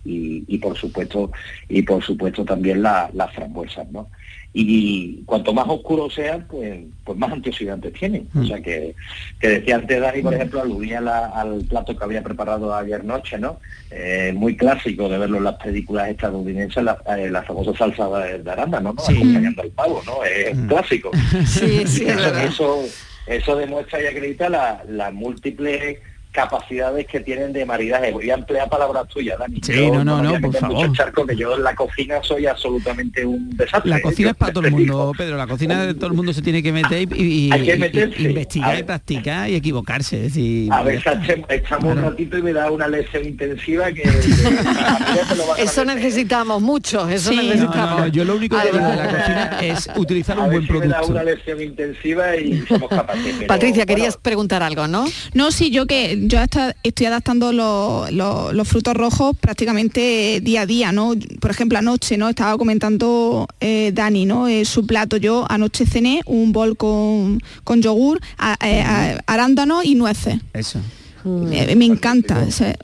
[0.04, 1.32] y, y por supuesto
[1.70, 4.10] y por supuesto también la- las frambuesas, ¿no?
[4.58, 8.30] Y cuanto más oscuro sean, pues, pues más antioxidantes tienen.
[8.40, 8.96] O sea que,
[9.38, 13.38] que decía antes Dani, por ejemplo, aludía la- al plato que había preparado ayer noche,
[13.38, 13.60] ¿no?
[13.92, 18.42] Eh, muy clásico de verlo en las películas estadounidenses, la, eh, la famosa salsa de,
[18.44, 19.04] de arándano, ¿no?
[19.18, 20.24] Acompañando al pavo, ¿no?
[20.24, 21.12] Es un clásico.
[21.46, 22.80] Sí, sí, eso,
[23.28, 26.00] eso demuestra y acredita la- múltiples
[26.36, 28.12] capacidades que tienen de maridaje.
[28.12, 29.60] Voy a emplear palabras tuyas, Dani.
[29.64, 30.92] Sí, Yo no, no, no, por favor.
[30.94, 33.90] charco, que yo en la cocina soy absolutamente un desastre.
[33.90, 34.98] La cocina Yo es para todo el te digo.
[34.98, 35.38] mundo, Pedro.
[35.38, 38.26] La cocina de todo el mundo se tiene que meter y, y- Hay que y-
[38.28, 40.18] investigar y practicar y equivocarse.
[40.26, 44.04] Es decir, A ver, echamos, echamos un ratito y me da una lección intensiva que...
[45.58, 47.38] Eso necesitamos mucho, eso Sí.
[47.38, 47.76] necesitamos.
[47.76, 50.50] No, no, no, yo lo único que digo de la cocina es utilizar A un
[50.50, 51.12] ver buen si me da producto.
[51.14, 53.34] una lección intensiva y somos capaces.
[53.38, 55.06] pero, Patricia, bueno, querías preguntar algo, ¿no?
[55.34, 60.62] No, sí, yo que yo hasta estoy adaptando los, los- los frutos rojos prácticamente día
[60.62, 61.14] a día, ¿no?
[61.40, 62.30] Por ejemplo, anoche, ¿no?
[62.30, 64.48] Estaba comentando eh, Dani, ¿no?
[64.48, 65.18] Eh, su plato.
[65.18, 70.40] Yo anoche cené un bol con, con yogur, a- eh, a- arándano y nueces.
[70.54, 70.80] Eso.
[71.24, 72.46] Me, me encanta.
[72.48, 72.76] o sea,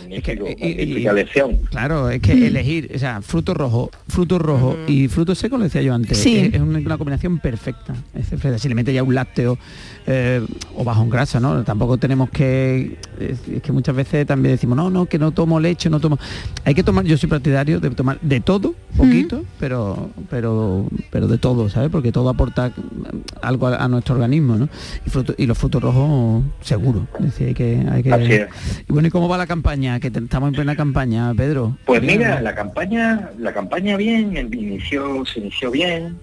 [0.00, 1.56] magnífico, y- y- magnífica lección.
[1.70, 5.82] Claro, es que elegir, o sea, fruto rojo, fruto rojo y fruto seco, lo decía
[5.82, 6.36] yo antes, Sí.
[6.38, 7.94] es, es una, combinación perfecta.
[8.14, 8.26] Es.
[8.60, 9.58] Si le metes ya un lácteo
[10.06, 10.40] eh,
[10.76, 11.62] o bajo en grasa, ¿no?
[11.64, 15.58] Tampoco tenemos que, es, es que muchas veces también decimos, no, no, que no tomo
[15.60, 16.18] leche, no tomo.
[16.64, 21.38] Hay que tomar, yo soy partidario de tomar de todo, poquito, pero, pero, pero de
[21.38, 21.90] todo, ¿sabes?
[21.90, 22.72] Porque todo aporta
[23.42, 24.68] algo a, a nuestro organismo, ¿no?
[25.04, 27.06] Y, fruto- y los frutos rojos, seguro.
[27.18, 28.48] Es decir, hay que, hay que- Así es.
[28.88, 29.85] y bueno, ¿y cómo va la campaña?
[30.00, 31.76] Que te- estamos en plena campaña, Pedro.
[31.86, 36.18] Pues mira, la campaña, la campaña bien, el- inició, se inició bien.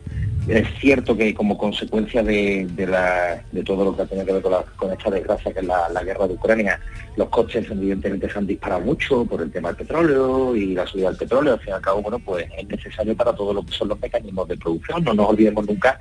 [0.48, 4.34] Es cierto que como consecuencia de, de la- de todo lo que ha tenido que
[4.34, 6.80] ver con, la- con esta desgracia que es la, la guerra de Ucrania,
[7.16, 11.08] los costes evidentemente se han disparado mucho por el tema del petróleo y la subida
[11.10, 11.54] del petróleo.
[11.54, 14.02] Al fin y al cabo, bueno, pues es necesario para todo lo que son los
[14.02, 15.02] mecanismos de producción.
[15.06, 15.98] No nos olvidemos nunca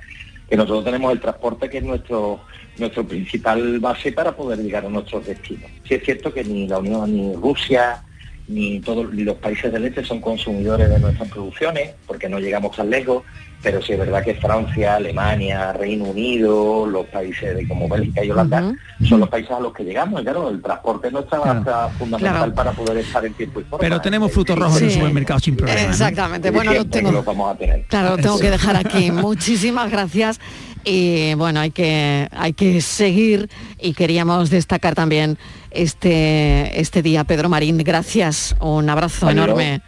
[0.49, 2.41] que nosotros tenemos el transporte que es nuestro
[2.77, 5.69] nuestro principal base para poder llegar a nuestros destinos.
[5.87, 8.03] Sí es cierto que ni la Unión ni Rusia
[8.47, 12.75] ni todos ni los países del este son consumidores de nuestras producciones porque no llegamos
[12.75, 13.23] tan lejos,
[13.61, 18.31] pero sí es verdad que Francia, Alemania, Reino Unido, los países de como Bélgica y
[18.31, 18.75] Holanda
[19.07, 20.19] son los países a los que llegamos.
[20.19, 21.89] Y claro, el transporte no está, Claro.
[21.97, 22.53] fundamental Claro.
[22.53, 23.77] para poder estar en tiempo y forma.
[23.79, 25.79] Pero tenemos frutos rojos en el supermercado sin problema.
[25.81, 26.49] Exactamente.
[26.51, 27.11] Bueno, lo tengo.
[27.13, 27.83] lo vamos a tener.
[27.85, 29.09] Claro, lo tengo que dejar aquí.
[29.11, 30.41] Muchísimas gracias.
[30.85, 35.37] Y bueno, hay que, hay que seguir y queríamos destacar también
[35.71, 37.23] este, este día.
[37.23, 38.55] Pedro Marín, gracias.
[38.59, 39.81] Un abrazo enorme.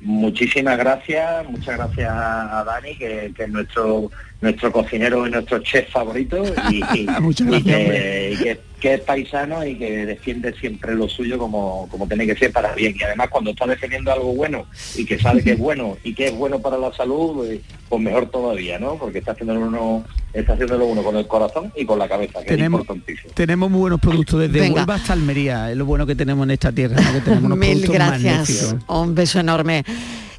[0.00, 4.10] Muchísimas gracias, muchas gracias a Dani, que, que es nuestro
[4.40, 8.32] nuestro cocinero y nuestro chef favorito y, y- Muchas y gracias, que, hombre.
[8.32, 12.36] y que- que es paisano y que defiende siempre lo suyo como, como tiene que
[12.36, 12.94] ser para bien.
[12.98, 14.66] Y además cuando está defendiendo algo bueno
[14.96, 18.02] y que sabe que es bueno y que es bueno para la salud, pues, pues
[18.02, 18.94] mejor todavía, ¿no?
[18.96, 22.46] Porque está haciéndolo uno, está haciéndolo uno con el corazón y con la cabeza, que
[22.48, 23.32] Tenemos, es importantísimo.
[23.34, 24.76] tenemos muy buenos productos desde Venga.
[24.80, 27.12] Huelva hasta Almería, es lo bueno que tenemos en esta tierra, ¿no?
[27.14, 28.38] que tenemos unos Mil productos gracias.
[28.38, 28.96] magníficos.
[28.96, 29.84] Un beso enorme.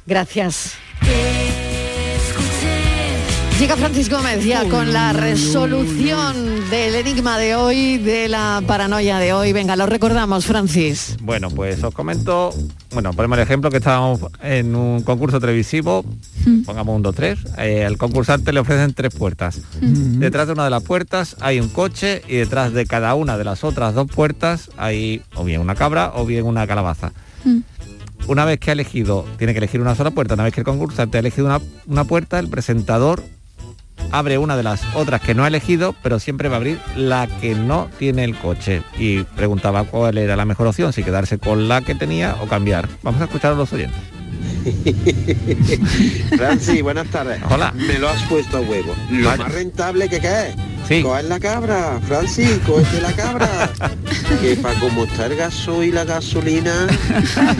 [0.06, 0.76] Gracias.
[3.60, 9.34] Llega Francis Gómez ya con la resolución del enigma de hoy, de la paranoia de
[9.34, 9.52] hoy.
[9.52, 11.18] Venga, lo recordamos, Francis.
[11.20, 12.54] Bueno, pues os comento,
[12.92, 16.06] bueno, ponemos el ejemplo que estábamos en un concurso televisivo,
[16.64, 19.60] pongamos un 2-3, eh, al concursante le ofrecen tres puertas.
[19.82, 23.44] Detrás de una de las puertas hay un coche y detrás de cada una de
[23.44, 27.12] las otras dos puertas hay o bien una cabra o bien una calabaza.
[28.26, 30.66] Una vez que ha elegido, tiene que elegir una sola puerta, una vez que el
[30.66, 33.22] concursante ha elegido una, una puerta, el presentador
[34.10, 37.26] abre una de las otras que no ha elegido, pero siempre va a abrir la
[37.40, 38.82] que no tiene el coche.
[38.98, 42.88] Y preguntaba cuál era la mejor opción, si quedarse con la que tenía o cambiar.
[43.02, 44.19] Vamos a escuchar a los oyentes.
[46.36, 47.40] Francis, buenas tardes.
[47.48, 47.72] Hola.
[47.72, 48.94] Me lo has puesto a huevo.
[49.10, 49.44] Lo Vale.
[49.44, 50.54] más rentable que cae.
[50.88, 51.02] Sí.
[51.02, 53.70] Coger la cabra, Francis, cógete la cabra.
[54.40, 56.86] que para como está el gaso y la gasolina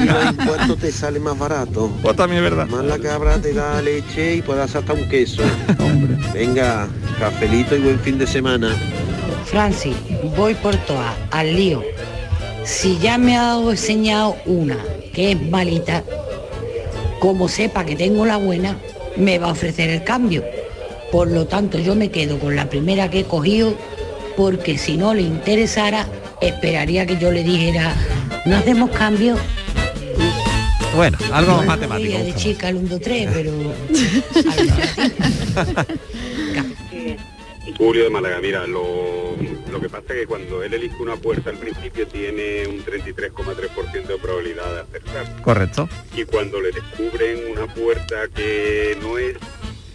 [0.05, 1.91] los impuestos te sale más barato.
[2.03, 2.66] Pues también es verdad.
[2.66, 5.43] Más la cabra te da leche y puedes hacer hasta un queso.
[6.35, 8.74] Venga, cafelito y buen fin de semana.
[9.45, 9.97] Francis,
[10.37, 11.83] voy por todas, al lío.
[12.64, 14.76] Si ya me ha dado enseñado una
[15.12, 16.05] que es malita,
[17.20, 18.76] como sepa que tengo la buena,
[19.16, 20.42] me va a ofrecer el cambio.
[21.12, 23.74] Por lo tanto, yo me quedo con la primera que he cogido,
[24.36, 26.08] porque si no le interesara,
[26.40, 27.94] esperaría que yo le dijera,
[28.46, 29.36] no hacemos cambio.
[30.96, 32.18] Bueno, algo no matemático.
[32.18, 33.52] de chica el 1, 2, 3, pero...
[37.78, 39.36] Julio de Málaga, mira, lo,
[39.70, 44.06] lo que pasa es que cuando él elige una puerta al principio tiene un 33,3%
[44.06, 45.42] de probabilidad de acertar.
[45.42, 45.88] Correcto.
[46.16, 49.36] Y cuando le descubren una puerta que no es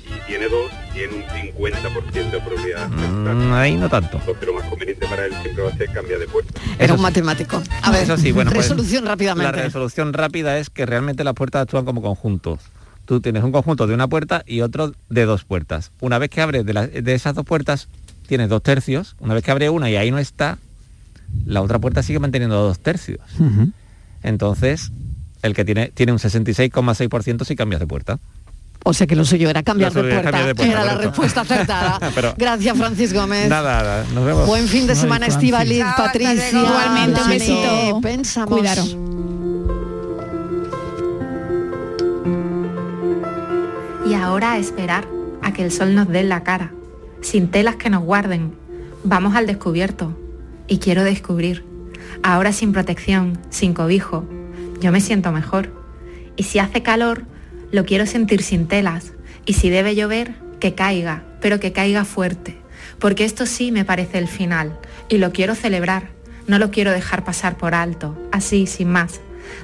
[0.07, 3.35] y tiene dos, tiene un 50% de probabilidad de acertar.
[3.35, 4.21] Mm, ahí no tanto.
[4.45, 6.53] Lo más conveniente para él siempre va a ser cambiar de puerta.
[6.79, 7.61] Era un matemático.
[7.81, 9.61] A ver, Eso sí, bueno, pues, resolución La rápidamente.
[9.63, 12.59] resolución rápida es que realmente las puertas actúan como conjuntos.
[13.05, 15.91] Tú tienes un conjunto de una puerta y otro de dos puertas.
[15.99, 17.87] Una vez que abres de, la- de esas dos puertas,
[18.27, 19.15] tienes dos tercios.
[19.19, 20.57] Una vez que abre una y ahí no está,
[21.45, 23.19] la otra puerta sigue manteniendo dos tercios.
[24.23, 24.91] Entonces,
[25.41, 28.19] el que tiene, tiene un 66,6% si cambias de puerta.
[28.87, 30.21] O sea que lo suyo era cambiar, de, puerta.
[30.21, 31.99] cambiar de puerta, Era la respuesta acertada.
[32.15, 33.49] Pero- Gracias, Francis Gómez.
[33.49, 34.45] Nada, nada, nos vemos.
[34.47, 36.49] Buen fin de semana, Estivaliz, Patricia.
[36.51, 37.61] Igualmente, un Besito.
[37.61, 38.01] besito.
[38.01, 38.49] Pensamos.
[38.59, 38.95] Cuidaros.
[44.07, 45.07] Y ahora a esperar
[45.41, 46.71] a que el sol nos dé la cara,
[47.25, 48.53] sin telas que nos guarden.
[49.03, 50.15] Vamos al descubierto.
[50.67, 51.65] Y quiero descubrir.
[52.21, 54.25] Ahora sin protección, sin cobijo,
[54.79, 55.73] yo me siento mejor.
[56.35, 57.23] Y si hace calor,
[57.71, 59.13] lo quiero sentir sin telas.
[59.45, 62.57] Y si debe llover, que caiga, pero que caiga fuerte.
[62.99, 64.77] Porque esto sí me parece el final.
[65.09, 66.09] Y lo quiero celebrar.
[66.47, 69.19] No lo quiero dejar pasar por alto, así, sin más.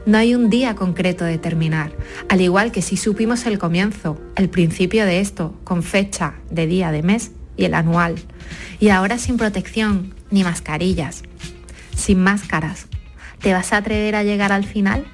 [0.07, 1.91] No hay un día concreto de terminar,
[2.30, 6.91] al igual que si supimos el comienzo, el principio de esto, con fecha, de día,
[6.91, 8.16] de mes y el anual.
[8.80, 11.24] Y ahora sin protección ni mascarillas,
[11.95, 12.88] sin máscaras.
[13.39, 15.06] ¿Te vas a atrever a llegar al final?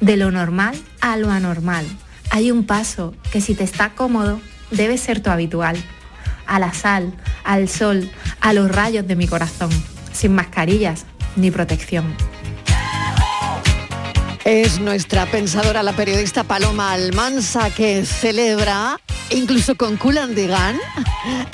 [0.00, 1.86] De lo normal a lo anormal.
[2.30, 5.76] Hay un paso que si te está cómodo, debe ser tu habitual.
[6.46, 7.12] A la sal,
[7.44, 8.10] al sol,
[8.40, 9.70] a los rayos de mi corazón,
[10.12, 11.04] sin mascarillas
[11.36, 12.04] ni protección.
[14.44, 18.98] Es nuestra pensadora, la periodista Paloma Almansa, que celebra,
[19.30, 20.80] incluso con Kulandigan,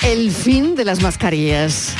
[0.01, 1.93] el fin de las mascarillas.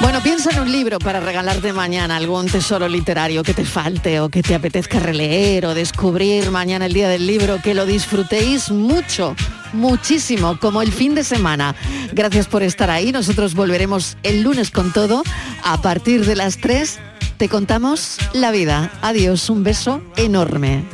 [0.00, 4.28] Bueno, piensa en un libro para regalarte mañana, algún tesoro literario que te falte o
[4.28, 9.34] que te apetezca releer o descubrir mañana el día del libro, que lo disfrutéis mucho,
[9.72, 11.74] muchísimo, como el fin de semana.
[12.12, 15.24] Gracias por estar ahí, nosotros volveremos el lunes con todo.
[15.64, 17.00] A partir de las 3
[17.36, 18.90] te contamos la vida.
[19.02, 20.84] Adiós, un beso enorme.